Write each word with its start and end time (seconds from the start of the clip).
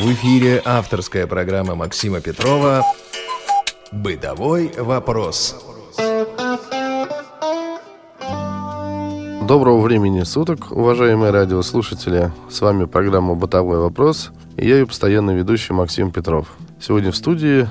В 0.00 0.12
эфире 0.12 0.60
авторская 0.62 1.26
программа 1.26 1.74
Максима 1.74 2.20
Петрова 2.20 2.84
«Бытовой 3.90 4.70
вопрос». 4.76 5.56
Доброго 9.48 9.80
времени 9.80 10.22
суток, 10.24 10.70
уважаемые 10.70 11.30
радиослушатели. 11.30 12.30
С 12.50 12.60
вами 12.60 12.84
программа 12.84 13.34
«Бытовой 13.34 13.78
вопрос» 13.78 14.32
и 14.56 14.68
я 14.68 14.76
ее 14.76 14.86
постоянный 14.86 15.34
ведущий 15.34 15.72
Максим 15.72 16.10
Петров. 16.10 16.48
Сегодня 16.80 17.10
в 17.10 17.16
студии 17.16 17.66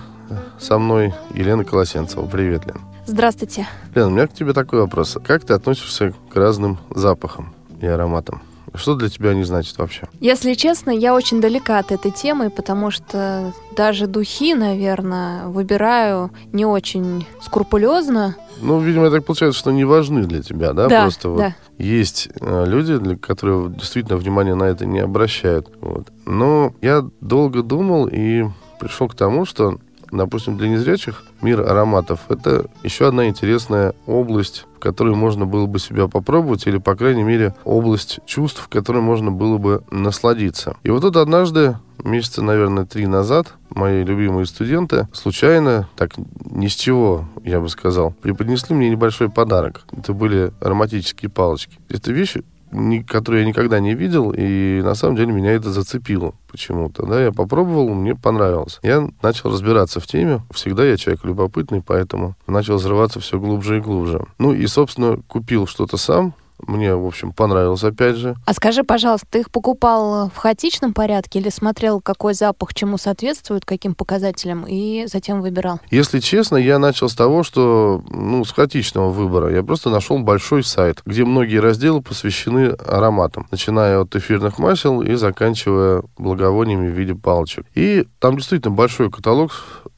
со 0.60 0.80
мной 0.80 1.14
Елена 1.32 1.64
Колосенцева. 1.64 2.26
Привет, 2.26 2.66
Лен. 2.66 2.82
Здравствуйте. 3.06 3.68
Лен, 3.94 4.08
у 4.08 4.10
меня 4.10 4.26
к 4.28 4.34
тебе 4.34 4.54
такой 4.54 4.80
вопрос. 4.80 5.18
Как 5.24 5.46
ты 5.46 5.54
относишься 5.54 6.14
к 6.32 6.36
разным 6.36 6.80
запахам 6.90 7.54
и 7.82 7.86
ароматам? 7.86 8.42
Что 8.78 8.96
для 8.96 9.10
тебя 9.10 9.32
они 9.32 9.44
значат 9.44 9.78
вообще? 9.78 10.08
Если 10.20 10.54
честно, 10.54 10.92
я 10.92 11.14
очень 11.14 11.42
далека 11.42 11.80
от 11.80 11.92
этой 11.92 12.12
темы, 12.12 12.50
потому 12.50 12.92
что 12.92 13.54
даже 13.76 14.08
духи, 14.08 14.54
наверное, 14.54 15.48
выбираю 15.48 16.32
не 16.52 16.66
очень 16.66 17.26
скрупулезно. 17.42 18.36
Ну, 18.62 18.80
видимо, 18.80 19.12
так 19.12 19.26
получается, 19.26 19.60
что 19.60 19.72
не 19.72 19.84
важны 19.84 20.24
для 20.24 20.42
тебя, 20.42 20.74
да? 20.74 20.88
Да, 20.88 21.02
Просто 21.04 21.30
вот 21.30 21.40
да. 21.40 21.56
есть 21.78 22.30
э, 22.40 22.66
люди, 22.66 22.98
для 22.98 23.18
которые 23.18 23.70
действительно 23.70 24.18
внимание 24.18 24.56
на 24.56 24.64
это 24.64 24.86
не 24.86 25.00
обращают. 25.00 25.70
Вот. 25.82 26.08
Но 26.26 26.74
я 26.82 27.06
долго 27.22 27.64
думал 27.64 28.08
и 28.08 28.46
пришел 28.80 29.08
к 29.10 29.16
тому, 29.16 29.46
что 29.46 29.80
допустим, 30.18 30.58
для 30.58 30.70
незрячих 30.70 31.24
мир 31.42 31.62
ароматов– 31.62 32.22
это 32.30 32.66
еще 32.84 33.08
одна 33.08 33.28
интересная 33.28 33.94
область, 34.06 34.66
в 34.76 34.80
которой 34.80 35.16
можно 35.16 35.46
было 35.46 35.66
бы 35.66 35.80
себя 35.80 36.08
попробовать, 36.08 36.68
или, 36.68 36.78
по 36.78 36.96
крайней 36.96 37.24
мере, 37.24 37.56
область 37.64 38.20
чувств, 38.26 38.62
в 38.62 38.68
которой 38.68 39.02
можно 39.02 39.32
было 39.32 39.58
бы 39.58 39.84
насладиться. 39.92 40.76
И 40.84 40.90
вот 40.90 41.02
тут 41.02 41.18
однажды, 41.18 41.78
месяца, 42.04 42.42
наверное, 42.42 42.86
три 42.86 43.08
назад, 43.08 43.54
мои 43.70 44.04
любимые 44.04 44.46
студенты 44.46 45.08
случайно, 45.14 45.88
так 45.96 46.12
ни 46.46 46.68
с 46.68 46.74
чего, 46.74 47.26
я 47.44 47.60
бы 47.60 47.70
сказал, 47.70 48.12
преподнесли 48.22 48.76
мне 48.76 48.90
небольшой 48.90 49.30
подарок. 49.30 49.82
Это 49.92 50.14
были 50.14 50.52
ароматические 50.62 51.30
палочки. 51.30 51.78
Это 51.90 52.12
вещи, 52.12 52.44
которую 53.08 53.42
я 53.42 53.48
никогда 53.48 53.80
не 53.80 53.94
видел, 53.94 54.34
и 54.36 54.82
на 54.84 54.96
самом 54.96 55.16
деле 55.16 55.32
меня 55.32 55.52
это 55.52 55.72
зацепило 55.72 56.34
почему-то. 56.50 57.06
Да, 57.06 57.22
я 57.22 57.32
попробовал, 57.32 57.94
мне 57.94 58.16
понравилось. 58.16 58.80
Я 58.84 59.10
начал 59.22 59.52
разбираться 59.52 60.00
в 60.00 60.08
теме. 60.08 60.42
Всегда 60.52 60.86
я 60.86 60.98
человек 60.98 61.24
любопытный, 61.24 61.82
поэтому 61.82 62.36
начал 62.48 62.76
взрываться 62.76 63.20
все 63.20 63.40
глубже 63.40 63.78
и 63.78 63.82
глубже. 63.82 64.26
Ну 64.38 64.54
и, 64.54 64.66
собственно, 64.68 65.20
купил 65.28 65.68
что-то 65.68 65.98
сам, 65.98 66.34
мне, 66.60 66.96
в 66.96 67.06
общем, 67.06 67.32
понравилось 67.32 67.84
опять 67.84 68.16
же. 68.16 68.36
А 68.46 68.54
скажи, 68.54 68.84
пожалуйста, 68.84 69.28
ты 69.30 69.40
их 69.40 69.52
покупал 69.52 70.30
в 70.30 70.38
хаотичном 70.38 70.94
порядке 70.94 71.40
или 71.40 71.50
смотрел, 71.50 72.02
какой 72.02 72.34
запах 72.34 72.74
чему 72.74 72.98
соответствует, 72.98 73.66
каким 73.66 73.96
показателям, 73.96 74.66
и 74.68 75.06
затем 75.08 75.42
выбирал? 75.42 75.80
Если 75.92 76.20
честно, 76.20 76.58
я 76.58 76.80
начал 76.80 77.10
с 77.10 77.16
того, 77.16 77.44
что, 77.44 78.04
ну, 78.10 78.44
с 78.46 78.52
хаотичного 78.52 79.10
выбора. 79.10 79.54
Я 79.54 79.64
просто 79.64 79.90
нашел 79.90 80.20
большой 80.20 80.64
сайт, 80.64 81.02
где 81.06 81.26
многие 81.26 81.58
разделы 81.58 82.02
посвящены 82.02 82.70
ароматам, 82.70 83.48
начиная 83.52 84.00
от 84.00 84.16
эфирных 84.16 84.60
масел 84.60 85.02
и 85.02 85.16
заканчивая 85.16 86.04
благовониями 86.18 86.90
в 86.90 86.94
виде 86.94 87.16
палочек. 87.16 87.66
И 87.76 88.06
там 88.20 88.38
действительно 88.38 88.74
большой 88.74 89.12
каталог, 89.12 89.52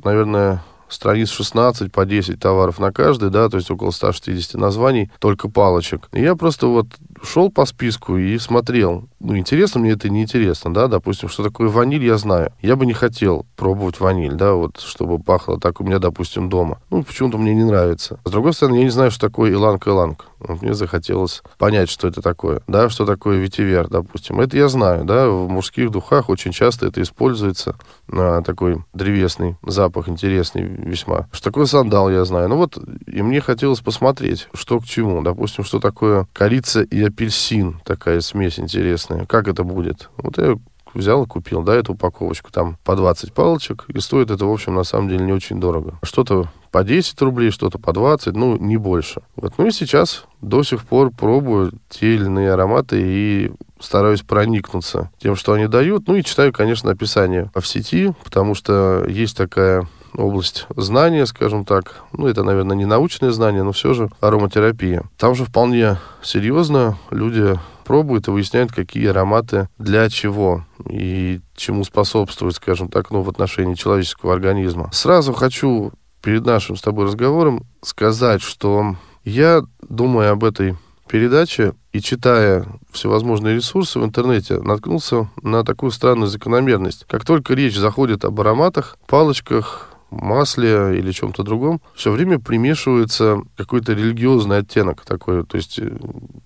наверное, 0.04 0.64
страниц 0.90 1.30
16 1.30 1.92
по 1.92 2.06
10 2.06 2.40
товаров 2.40 2.80
на 2.80 2.92
каждый, 2.92 3.30
да, 3.30 3.50
то 3.50 3.58
есть 3.58 3.70
около 3.72 3.92
160 3.92 4.56
названий, 4.56 5.12
только 5.20 5.50
палочек. 5.50 6.10
И 6.14 6.22
я 6.22 6.36
просто 6.36 6.68
вот 6.68 6.88
шел 7.24 7.52
по 7.52 7.66
списку 7.66 8.18
и 8.18 8.38
смотрел. 8.38 9.08
Ну, 9.20 9.38
интересно 9.38 9.82
мне 9.82 9.92
это, 9.92 10.10
не 10.10 10.24
интересно, 10.24 10.74
да, 10.74 10.88
допустим, 10.88 11.30
что 11.30 11.44
такое 11.44 11.70
ваниль, 11.70 12.06
я 12.06 12.18
знаю. 12.18 12.54
Я 12.62 12.76
бы 12.76 12.86
не 12.86 12.94
хотел 12.94 13.46
пробовать 13.56 14.00
ваниль, 14.00 14.34
да, 14.34 14.54
вот, 14.54 14.80
чтобы 14.80 15.20
пахло 15.20 15.60
так 15.60 15.82
у 15.82 15.84
меня, 15.84 16.00
допустим, 16.00 16.50
дома. 16.50 16.80
Ну, 16.90 17.04
почему-то 17.04 17.38
мне 17.38 17.54
не 17.56 17.64
нравится. 17.64 18.20
С 18.26 18.32
другой 18.32 18.54
стороны, 18.54 18.78
я 18.78 18.84
не 18.84 18.90
знаю, 18.90 19.12
что 19.12 19.28
такое 19.28 19.52
иланг-иланг. 19.52 20.26
Вот 20.40 20.62
мне 20.62 20.74
захотелось 20.74 21.42
понять, 21.58 21.90
что 21.90 22.08
это 22.08 22.22
такое, 22.22 22.62
да, 22.68 22.90
что 22.90 23.06
такое 23.06 23.38
ветивер, 23.38 23.88
допустим. 23.88 24.40
Это 24.40 24.56
я 24.56 24.68
знаю, 24.70 25.04
да, 25.04 25.30
в 25.30 25.50
мужских 25.50 25.90
духах 25.90 26.30
очень 26.30 26.52
часто 26.52 26.88
это 26.88 27.02
используется, 27.02 27.76
а, 28.12 28.42
такой 28.44 28.84
древесный 28.94 29.58
запах, 29.66 30.10
интересный 30.10 30.62
весьма. 30.62 31.28
Что 31.32 31.46
такое 31.46 31.66
сандал, 31.66 32.12
я 32.12 32.24
знаю. 32.24 32.50
Ну 32.50 32.58
вот, 32.58 32.78
и 33.08 33.22
мне 33.22 33.42
хотелось 33.42 33.80
посмотреть, 33.80 34.48
что 34.54 34.80
к 34.80 34.86
чему. 34.86 35.24
Допустим, 35.24 35.64
что 35.64 35.80
такое 35.80 36.28
корица 36.34 36.82
и 36.82 37.07
апельсин, 37.08 37.80
такая 37.84 38.22
смесь 38.22 38.60
интересная. 38.60 39.26
Как 39.26 39.48
это 39.48 39.64
будет? 39.64 40.10
Вот 40.18 40.38
я 40.38 40.58
взял 40.94 41.24
и 41.24 41.28
купил, 41.28 41.64
да, 41.64 41.76
эту 41.76 41.94
упаковочку, 41.94 42.52
там 42.52 42.78
по 42.84 42.96
20 42.96 43.34
палочек, 43.34 43.86
и 43.88 44.00
стоит 44.00 44.32
это, 44.32 44.46
в 44.46 44.52
общем, 44.52 44.76
на 44.76 44.84
самом 44.84 45.10
деле 45.10 45.26
не 45.26 45.34
очень 45.34 45.60
дорого. 45.60 46.00
Что-то 46.04 46.50
по 46.72 46.84
10 46.84 47.22
рублей, 47.22 47.52
что-то 47.52 47.80
по 47.80 47.94
20, 47.94 48.36
ну, 48.36 48.58
не 48.58 48.78
больше. 48.78 49.22
Вот. 49.36 49.54
Ну 49.58 49.68
и 49.68 49.72
сейчас 49.72 50.26
до 50.42 50.64
сих 50.64 50.86
пор 50.86 51.12
пробую 51.12 51.74
те 51.90 52.16
или 52.16 52.26
иные 52.26 52.52
ароматы 52.52 53.00
и 53.02 53.52
стараюсь 53.80 54.22
проникнуться 54.22 55.12
тем, 55.20 55.36
что 55.36 55.54
они 55.54 55.68
дают. 55.68 56.08
Ну 56.08 56.16
и 56.16 56.24
читаю, 56.24 56.52
конечно, 56.52 56.92
описание 56.92 57.50
в 57.56 57.66
сети, 57.66 58.14
потому 58.24 58.56
что 58.56 59.06
есть 59.08 59.38
такая 59.38 59.88
область 60.18 60.68
знания, 60.76 61.26
скажем 61.26 61.66
так. 61.66 62.04
Ну, 62.12 62.28
это, 62.28 62.44
наверное, 62.44 62.76
не 62.76 62.86
научное 62.86 63.32
знание, 63.32 63.64
но 63.64 63.72
все 63.72 63.94
же 63.94 64.10
ароматерапия. 64.20 65.04
Там 65.18 65.36
же 65.36 65.46
вполне 65.46 65.98
серьезно 66.22 66.98
люди 67.12 67.58
пробуют 67.86 68.28
и 68.28 68.32
выясняют, 68.32 68.72
какие 68.74 69.08
ароматы 69.08 69.70
для 69.78 70.10
чего 70.10 70.66
и 70.90 71.40
чему 71.56 71.84
способствуют, 71.86 72.56
скажем 72.56 72.90
так, 72.90 73.12
ну, 73.12 73.22
в 73.22 73.30
отношении 73.30 73.76
человеческого 73.76 74.34
организма. 74.34 74.90
Сразу 74.92 75.34
хочу 75.34 75.94
перед 76.22 76.46
нашим 76.46 76.76
с 76.76 76.82
тобой 76.82 77.06
разговором 77.06 77.66
сказать, 77.82 78.42
что 78.42 78.98
я, 79.24 79.64
думая 79.82 80.32
об 80.32 80.44
этой 80.44 80.76
передаче 81.08 81.74
и 81.94 82.02
читая 82.02 82.66
всевозможные 82.92 83.56
ресурсы 83.56 84.00
в 84.00 84.04
интернете, 84.04 84.60
наткнулся 84.60 85.30
на 85.42 85.64
такую 85.64 85.92
странную 85.92 86.28
закономерность. 86.28 87.06
Как 87.08 87.24
только 87.24 87.54
речь 87.54 87.78
заходит 87.78 88.26
об 88.26 88.40
ароматах, 88.42 88.98
палочках, 89.08 89.90
масле 90.10 90.98
или 90.98 91.12
чем-то 91.12 91.44
другом, 91.44 91.82
все 91.96 92.12
время 92.12 92.40
примешивается 92.40 93.42
какой-то 93.56 93.94
религиозный 93.94 94.60
оттенок 94.60 95.04
такой. 95.04 95.44
То 95.46 95.58
есть 95.58 95.80
э, 95.80 95.98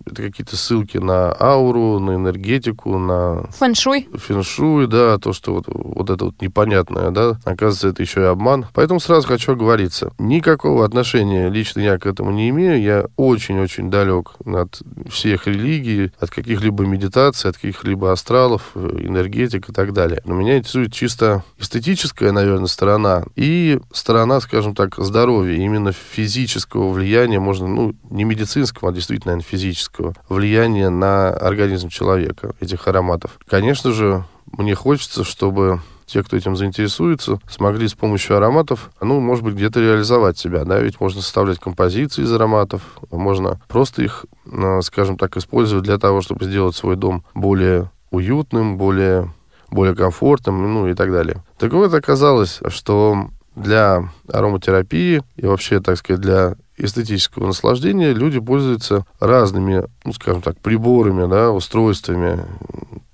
это 0.05 0.23
какие-то 0.23 0.55
ссылки 0.57 0.97
на 0.97 1.35
ауру, 1.39 1.99
на 1.99 2.15
энергетику, 2.15 2.97
на... 2.97 3.43
Фэншуй. 3.51 4.09
Фэншуй, 4.13 4.87
да, 4.87 5.17
то, 5.17 5.33
что 5.33 5.53
вот, 5.53 5.65
вот 5.67 6.09
это 6.09 6.25
вот 6.25 6.41
непонятное, 6.41 7.11
да, 7.11 7.39
оказывается, 7.45 7.89
это 7.89 8.01
еще 8.01 8.21
и 8.21 8.25
обман. 8.25 8.65
Поэтому 8.73 8.99
сразу 8.99 9.27
хочу 9.27 9.53
оговориться. 9.53 10.13
Никакого 10.17 10.85
отношения 10.85 11.49
лично 11.49 11.81
я 11.81 11.97
к 11.97 12.05
этому 12.05 12.31
не 12.31 12.49
имею. 12.49 12.81
Я 12.81 13.05
очень-очень 13.15 13.89
далек 13.89 14.31
от 14.45 14.81
всех 15.09 15.47
религий, 15.47 16.11
от 16.19 16.29
каких-либо 16.29 16.85
медитаций, 16.85 17.49
от 17.49 17.57
каких-либо 17.57 18.11
астралов, 18.11 18.71
э, 18.75 18.99
энергетик 19.03 19.69
и 19.69 19.73
так 19.73 19.93
далее. 19.93 20.21
Но 20.25 20.35
меня 20.35 20.57
интересует 20.57 20.93
чисто 20.93 21.43
эстетическая, 21.59 22.31
наверное, 22.31 22.67
сторона 22.67 23.23
и 23.35 23.50
и 23.51 23.79
сторона, 23.91 24.39
скажем 24.39 24.73
так, 24.73 24.95
здоровья, 24.97 25.57
именно 25.57 25.91
физического 25.91 26.89
влияния, 26.89 27.39
можно, 27.39 27.67
ну, 27.67 27.93
не 28.09 28.23
медицинского, 28.23 28.89
а 28.89 28.93
действительно, 28.93 29.33
наверное, 29.33 29.49
физического 29.49 30.15
влияния 30.29 30.89
на 30.89 31.29
организм 31.29 31.89
человека, 31.89 32.55
этих 32.61 32.87
ароматов. 32.87 33.39
Конечно 33.47 33.91
же, 33.91 34.23
мне 34.45 34.73
хочется, 34.73 35.25
чтобы 35.25 35.81
те, 36.05 36.23
кто 36.23 36.37
этим 36.37 36.55
заинтересуется, 36.55 37.39
смогли 37.49 37.87
с 37.87 37.93
помощью 37.93 38.37
ароматов, 38.37 38.91
ну, 39.01 39.19
может 39.19 39.43
быть, 39.43 39.55
где-то 39.55 39.79
реализовать 39.79 40.37
себя, 40.37 40.63
да, 40.63 40.79
ведь 40.79 40.99
можно 41.01 41.21
составлять 41.21 41.59
композиции 41.59 42.23
из 42.23 42.31
ароматов, 42.31 42.81
можно 43.11 43.61
просто 43.67 44.03
их, 44.03 44.25
э, 44.45 44.79
скажем 44.81 45.17
так, 45.17 45.35
использовать 45.35 45.83
для 45.83 45.97
того, 45.97 46.21
чтобы 46.21 46.45
сделать 46.45 46.75
свой 46.75 46.95
дом 46.95 47.23
более 47.33 47.91
уютным, 48.11 48.77
более 48.77 49.29
более 49.71 49.95
комфортным, 49.95 50.73
ну 50.73 50.87
и 50.87 50.93
так 50.93 51.11
далее. 51.11 51.43
Так 51.57 51.71
вот, 51.73 51.93
оказалось, 51.93 52.59
что 52.67 53.29
для 53.61 54.09
ароматерапии 54.27 55.21
и 55.35 55.45
вообще, 55.45 55.79
так 55.79 55.97
сказать, 55.97 56.21
для 56.21 56.55
эстетического 56.77 57.47
наслаждения 57.47 58.13
люди 58.13 58.39
пользуются 58.39 59.05
разными, 59.19 59.85
ну, 60.03 60.13
скажем 60.13 60.41
так, 60.41 60.57
приборами, 60.59 61.29
да, 61.29 61.51
устройствами, 61.51 62.45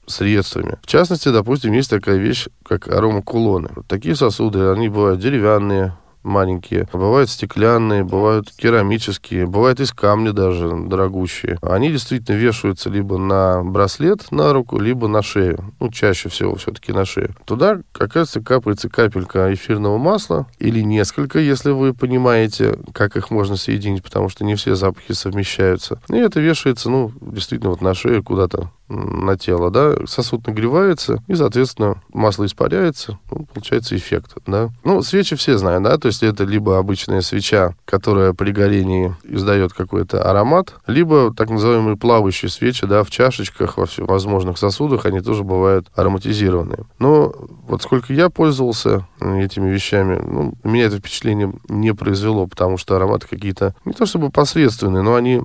средствами. 0.05 0.77
В 0.81 0.87
частности, 0.87 1.29
допустим, 1.29 1.73
есть 1.73 1.89
такая 1.89 2.17
вещь, 2.17 2.47
как 2.63 2.87
аромакулоны. 2.87 3.69
Такие 3.87 4.15
сосуды, 4.15 4.69
они 4.69 4.89
бывают 4.89 5.19
деревянные, 5.19 5.93
маленькие, 6.27 6.87
бывают 6.93 7.29
стеклянные, 7.29 8.03
бывают 8.03 8.51
керамические, 8.51 9.47
бывают 9.47 9.79
из 9.79 9.91
камня 9.91 10.33
даже 10.33 10.69
дорогущие. 10.69 11.57
Они 11.61 11.89
действительно 11.89 12.35
вешаются 12.35 12.89
либо 12.89 13.17
на 13.17 13.63
браслет 13.63 14.31
на 14.31 14.53
руку, 14.53 14.79
либо 14.79 15.07
на 15.07 15.23
шею. 15.23 15.73
Ну, 15.79 15.89
чаще 15.91 16.29
всего 16.29 16.55
все-таки 16.55 16.91
на 16.91 17.05
шею. 17.05 17.35
Туда, 17.45 17.79
оказывается, 17.93 18.41
капается 18.41 18.89
капелька 18.89 19.53
эфирного 19.53 19.97
масла 19.97 20.47
или 20.59 20.81
несколько, 20.81 21.39
если 21.39 21.71
вы 21.71 21.93
понимаете, 21.93 22.77
как 22.93 23.15
их 23.15 23.31
можно 23.31 23.55
соединить, 23.55 24.03
потому 24.03 24.29
что 24.29 24.43
не 24.45 24.55
все 24.55 24.75
запахи 24.75 25.13
совмещаются. 25.13 25.99
И 26.09 26.15
это 26.17 26.39
вешается, 26.39 26.89
ну, 26.89 27.11
действительно, 27.21 27.71
вот 27.71 27.81
на 27.81 27.93
шею 27.93 28.23
куда-то 28.23 28.71
на 28.89 29.37
тело, 29.37 29.69
да, 29.69 29.95
сосуд 30.05 30.47
нагревается, 30.47 31.23
и, 31.27 31.35
соответственно, 31.35 32.01
масло 32.13 32.45
испаряется, 32.45 33.19
ну, 33.31 33.45
получается 33.53 33.95
эффект, 33.95 34.33
да. 34.45 34.69
Ну, 34.83 35.01
свечи 35.01 35.35
все 35.35 35.57
знают, 35.57 35.83
да, 35.83 35.97
то 35.97 36.07
есть 36.07 36.23
это 36.23 36.43
либо 36.43 36.77
обычная 36.77 37.21
свеча, 37.21 37.75
которая 37.85 38.33
при 38.33 38.51
горении 38.51 39.15
издает 39.23 39.73
какой-то 39.73 40.29
аромат, 40.29 40.75
либо 40.87 41.33
так 41.33 41.49
называемые 41.49 41.97
плавающие 41.97 42.49
свечи, 42.49 42.85
да, 42.85 43.03
в 43.03 43.09
чашечках, 43.09 43.77
во 43.77 43.85
всевозможных 43.85 44.57
сосудах, 44.57 45.05
они 45.05 45.21
тоже 45.21 45.43
бывают 45.43 45.87
ароматизированные. 45.95 46.85
Но 46.99 47.33
вот 47.67 47.81
сколько 47.81 48.13
я 48.13 48.29
пользовался 48.29 49.07
этими 49.19 49.69
вещами, 49.69 50.19
ну, 50.23 50.53
меня 50.63 50.85
это 50.85 50.97
впечатление 50.97 51.53
не 51.67 51.93
произвело, 51.93 52.47
потому 52.47 52.77
что 52.77 52.95
ароматы 52.95 53.27
какие-то 53.27 53.75
не 53.85 53.93
то 53.93 54.05
чтобы 54.05 54.29
посредственные, 54.29 55.03
но 55.03 55.15
они, 55.15 55.41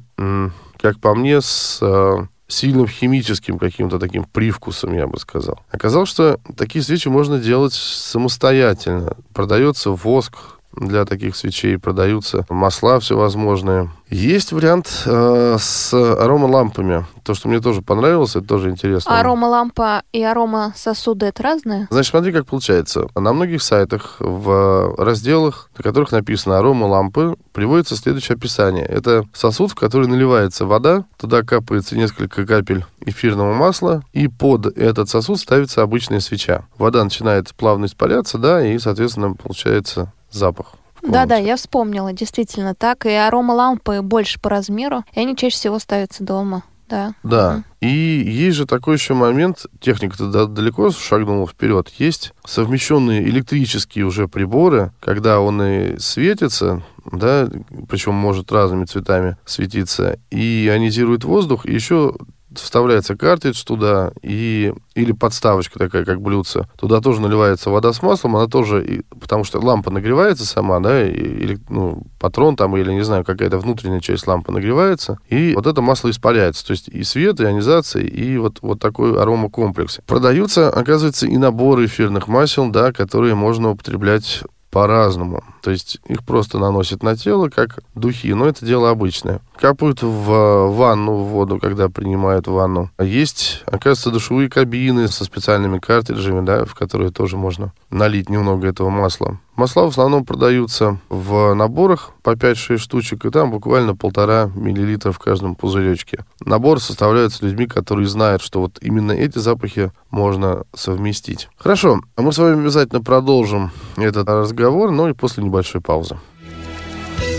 как 0.80 0.98
по 1.00 1.14
мне, 1.14 1.40
с 1.40 1.78
э, 1.80 2.26
сильным 2.52 2.86
химическим 2.86 3.58
каким-то 3.58 3.98
таким 3.98 4.24
привкусом, 4.24 4.94
я 4.94 5.06
бы 5.06 5.18
сказал. 5.18 5.60
Оказалось, 5.70 6.08
что 6.08 6.38
такие 6.56 6.84
свечи 6.84 7.08
можно 7.08 7.38
делать 7.38 7.72
самостоятельно. 7.72 9.16
Продается 9.32 9.90
воск 9.90 10.36
для 10.76 11.04
таких 11.04 11.36
свечей, 11.36 11.78
продаются 11.78 12.44
масла 12.48 13.00
всевозможные. 13.00 13.90
Есть 14.10 14.52
вариант 14.52 15.04
э, 15.06 15.56
с 15.58 15.94
аромалампами. 15.94 17.06
То, 17.24 17.34
что 17.34 17.48
мне 17.48 17.60
тоже 17.60 17.80
понравилось, 17.80 18.36
это 18.36 18.46
тоже 18.46 18.70
интересно. 18.70 19.18
Аромалампа 19.18 20.02
и 20.12 20.22
арома 20.22 20.74
сосуды 20.76 21.26
это 21.26 21.42
разные? 21.42 21.86
Значит, 21.90 22.10
смотри, 22.10 22.32
как 22.32 22.46
получается. 22.46 23.06
На 23.14 23.32
многих 23.32 23.62
сайтах 23.62 24.16
в 24.18 24.94
разделах, 24.98 25.70
на 25.78 25.82
которых 25.82 26.12
написано 26.12 26.58
арома 26.58 26.84
лампы, 26.84 27.36
приводится 27.52 27.96
следующее 27.96 28.36
описание. 28.36 28.84
Это 28.84 29.24
сосуд, 29.32 29.70
в 29.70 29.76
который 29.76 30.08
наливается 30.08 30.66
вода, 30.66 31.06
туда 31.18 31.42
капается 31.42 31.96
несколько 31.96 32.44
капель 32.44 32.84
эфирного 33.00 33.54
масла, 33.54 34.02
и 34.12 34.28
под 34.28 34.66
этот 34.76 35.08
сосуд 35.08 35.40
ставится 35.40 35.82
обычная 35.82 36.20
свеча. 36.20 36.66
Вода 36.76 37.02
начинает 37.02 37.54
плавно 37.54 37.86
испаряться, 37.86 38.36
да, 38.36 38.64
и, 38.66 38.78
соответственно, 38.78 39.34
получается 39.34 40.12
запах. 40.32 40.74
Да-да, 41.02 41.36
я 41.36 41.56
вспомнила, 41.56 42.12
действительно 42.12 42.74
так. 42.74 43.06
И 43.06 43.10
арома 43.10 43.52
лампы 43.52 44.02
больше 44.02 44.40
по 44.40 44.48
размеру, 44.48 45.04
и 45.12 45.20
они 45.20 45.36
чаще 45.36 45.56
всего 45.56 45.78
ставятся 45.78 46.22
дома. 46.22 46.62
Да. 46.88 47.14
Да. 47.22 47.54
Угу. 47.54 47.64
И 47.80 47.88
есть 47.88 48.58
же 48.58 48.66
такой 48.66 48.96
еще 48.96 49.14
момент, 49.14 49.64
техника-то 49.80 50.46
далеко 50.46 50.90
шагнула 50.90 51.46
вперед. 51.46 51.88
Есть 51.98 52.34
совмещенные 52.44 53.24
электрические 53.24 54.04
уже 54.04 54.28
приборы, 54.28 54.92
когда 55.00 55.40
он 55.40 55.62
и 55.62 55.98
светится, 55.98 56.82
да, 57.10 57.48
причем 57.88 58.14
может 58.14 58.52
разными 58.52 58.84
цветами 58.84 59.38
светиться, 59.46 60.18
и 60.30 60.66
ионизирует 60.68 61.24
воздух, 61.24 61.64
и 61.64 61.72
еще 61.72 62.14
вставляется 62.54 63.16
картридж 63.16 63.64
туда, 63.64 64.12
и, 64.22 64.72
или 64.94 65.12
подставочка 65.12 65.78
такая, 65.78 66.04
как 66.04 66.20
блюдце. 66.20 66.66
Туда 66.78 67.00
тоже 67.00 67.20
наливается 67.20 67.70
вода 67.70 67.92
с 67.92 68.02
маслом, 68.02 68.36
она 68.36 68.46
тоже, 68.46 69.04
потому 69.20 69.44
что 69.44 69.60
лампа 69.60 69.90
нагревается 69.90 70.46
сама, 70.46 70.80
да, 70.80 71.06
или, 71.06 71.58
ну, 71.68 72.02
патрон 72.18 72.56
там, 72.56 72.76
или, 72.76 72.92
не 72.92 73.04
знаю, 73.04 73.24
какая-то 73.24 73.58
внутренняя 73.58 74.00
часть 74.00 74.26
лампы 74.26 74.52
нагревается, 74.52 75.18
и 75.28 75.54
вот 75.54 75.66
это 75.66 75.82
масло 75.82 76.10
испаряется. 76.10 76.66
То 76.66 76.72
есть 76.72 76.88
и 76.88 77.02
свет, 77.04 77.40
и 77.40 77.44
ионизация, 77.44 78.02
и 78.02 78.36
вот, 78.36 78.58
вот 78.62 78.80
такой 78.80 79.20
аромакомплекс. 79.20 80.00
Продаются, 80.06 80.70
оказывается, 80.70 81.26
и 81.26 81.36
наборы 81.36 81.86
эфирных 81.86 82.28
масел, 82.28 82.70
да, 82.70 82.92
которые 82.92 83.34
можно 83.34 83.70
употреблять 83.70 84.42
по-разному. 84.72 85.44
То 85.60 85.70
есть 85.70 86.00
их 86.08 86.24
просто 86.24 86.58
наносят 86.58 87.02
на 87.02 87.14
тело, 87.14 87.50
как 87.50 87.80
духи, 87.94 88.32
но 88.32 88.46
это 88.46 88.64
дело 88.64 88.90
обычное. 88.90 89.40
Капают 89.60 90.02
в 90.02 90.70
ванну, 90.70 91.12
в 91.12 91.28
воду, 91.28 91.60
когда 91.60 91.88
принимают 91.88 92.48
ванну. 92.48 92.90
Есть, 92.98 93.62
оказывается, 93.66 94.10
душевые 94.10 94.48
кабины 94.48 95.06
со 95.08 95.24
специальными 95.24 95.78
картриджами, 95.78 96.44
да, 96.44 96.64
в 96.64 96.74
которые 96.74 97.10
тоже 97.10 97.36
можно 97.36 97.72
налить 97.90 98.30
немного 98.30 98.66
этого 98.66 98.88
масла. 98.88 99.38
Масла 99.54 99.84
в 99.84 99.88
основном 99.88 100.24
продаются 100.24 100.98
в 101.10 101.52
наборах 101.52 102.12
по 102.22 102.30
5-6 102.30 102.78
штучек, 102.78 103.26
и 103.26 103.30
там 103.30 103.50
буквально 103.50 103.94
полтора 103.94 104.50
миллилитра 104.54 105.12
в 105.12 105.18
каждом 105.18 105.54
пузыречке. 105.54 106.24
Набор 106.40 106.80
составляется 106.80 107.44
людьми, 107.44 107.66
которые 107.66 108.08
знают, 108.08 108.40
что 108.40 108.60
вот 108.60 108.78
именно 108.80 109.12
эти 109.12 109.38
запахи 109.38 109.92
можно 110.10 110.64
совместить. 110.74 111.50
Хорошо, 111.58 112.00
а 112.16 112.22
мы 112.22 112.32
с 112.32 112.38
вами 112.38 112.62
обязательно 112.62 113.02
продолжим 113.02 113.70
этот 113.96 114.28
разговор, 114.28 114.90
но 114.90 115.08
и 115.08 115.12
после 115.12 115.44
небольшой 115.44 115.80
паузы. 115.80 116.18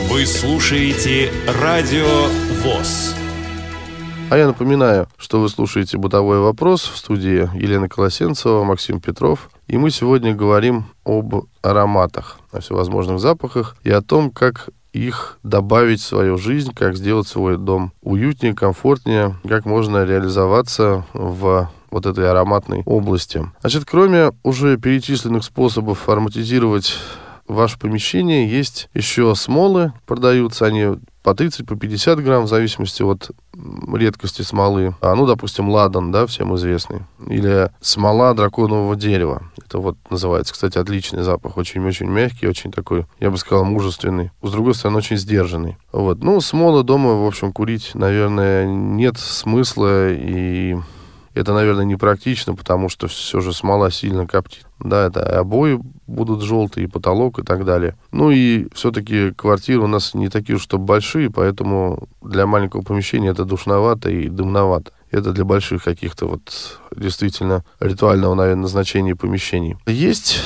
Вы 0.09 0.25
слушаете 0.25 1.31
Радио 1.61 2.27
ВОЗ. 2.63 3.15
А 4.29 4.37
я 4.37 4.47
напоминаю, 4.47 5.07
что 5.17 5.39
вы 5.39 5.49
слушаете 5.49 5.97
«Бытовой 5.97 6.39
вопрос» 6.39 6.81
в 6.81 6.97
студии 6.97 7.49
Елена 7.53 7.87
Колосенцева, 7.87 8.63
Максим 8.63 8.99
Петров. 8.99 9.49
И 9.67 9.77
мы 9.77 9.91
сегодня 9.91 10.33
говорим 10.33 10.85
об 11.03 11.45
ароматах, 11.61 12.39
о 12.51 12.59
всевозможных 12.59 13.19
запахах 13.19 13.75
и 13.83 13.91
о 13.91 14.01
том, 14.01 14.31
как 14.31 14.69
их 14.91 15.37
добавить 15.43 16.01
в 16.01 16.05
свою 16.05 16.37
жизнь, 16.37 16.73
как 16.73 16.95
сделать 16.95 17.27
свой 17.27 17.57
дом 17.57 17.91
уютнее, 18.01 18.53
комфортнее, 18.53 19.35
как 19.47 19.65
можно 19.65 20.03
реализоваться 20.03 21.05
в 21.13 21.69
вот 21.93 22.05
этой 22.05 22.29
ароматной 22.29 22.83
области. 22.85 23.49
Значит, 23.61 23.85
кроме 23.85 24.31
уже 24.43 24.77
перечисленных 24.77 25.43
способов 25.43 26.09
ароматизировать 26.09 26.95
ваше 27.47 27.79
помещение, 27.79 28.49
есть 28.49 28.89
еще 28.93 29.35
смолы, 29.35 29.93
продаются 30.05 30.65
они 30.65 30.97
по 31.23 31.33
30, 31.33 31.65
по 31.65 31.75
50 31.77 32.21
грамм, 32.21 32.43
в 32.43 32.49
зависимости 32.49 33.01
от 33.01 33.31
редкости 33.93 34.41
смолы. 34.41 34.93
А, 34.99 35.15
ну, 35.15 35.25
допустим, 35.25 35.69
ладан, 35.69 36.11
да, 36.11 36.27
всем 36.27 36.53
известный. 36.55 37.03
Или 37.27 37.71
смола 37.79 38.33
драконового 38.33 38.95
дерева. 38.97 39.43
Это 39.57 39.77
вот 39.77 39.95
называется, 40.09 40.53
кстати, 40.53 40.77
отличный 40.77 41.23
запах. 41.23 41.55
Очень-очень 41.55 42.07
мягкий, 42.07 42.47
очень 42.47 42.73
такой, 42.73 43.05
я 43.19 43.31
бы 43.31 43.37
сказал, 43.37 43.63
мужественный. 43.63 44.31
С 44.41 44.51
другой 44.51 44.75
стороны, 44.75 44.97
очень 44.97 45.17
сдержанный. 45.17 45.77
Вот. 45.93 46.21
Ну, 46.21 46.41
смолы 46.41 46.83
дома, 46.83 47.13
в 47.13 47.25
общем, 47.25 47.53
курить, 47.53 47.91
наверное, 47.93 48.65
нет 48.65 49.17
смысла 49.17 50.11
и 50.11 50.75
это, 51.33 51.53
наверное, 51.53 51.85
непрактично, 51.85 52.55
потому 52.55 52.89
что 52.89 53.07
все 53.07 53.41
же 53.41 53.53
смола 53.53 53.91
сильно 53.91 54.27
коптит. 54.27 54.65
Да, 54.79 55.07
это 55.07 55.39
обои 55.39 55.79
будут 56.07 56.41
желтые, 56.41 56.87
потолок 56.87 57.39
и 57.39 57.43
так 57.43 57.65
далее. 57.65 57.95
Ну 58.11 58.31
и 58.31 58.67
все-таки 58.73 59.31
квартиры 59.31 59.81
у 59.81 59.87
нас 59.87 60.13
не 60.13 60.29
такие, 60.29 60.59
что 60.59 60.77
большие, 60.77 61.31
поэтому 61.31 62.07
для 62.21 62.45
маленького 62.45 62.81
помещения 62.81 63.29
это 63.29 63.45
душновато 63.45 64.09
и 64.09 64.29
дымновато. 64.29 64.91
Это 65.11 65.31
для 65.31 65.45
больших 65.45 65.83
каких-то 65.83 66.25
вот 66.25 66.79
действительно 66.95 67.63
ритуального, 67.79 68.33
наверное, 68.33 68.63
назначения 68.63 69.15
помещений. 69.15 69.77
Есть 69.85 70.39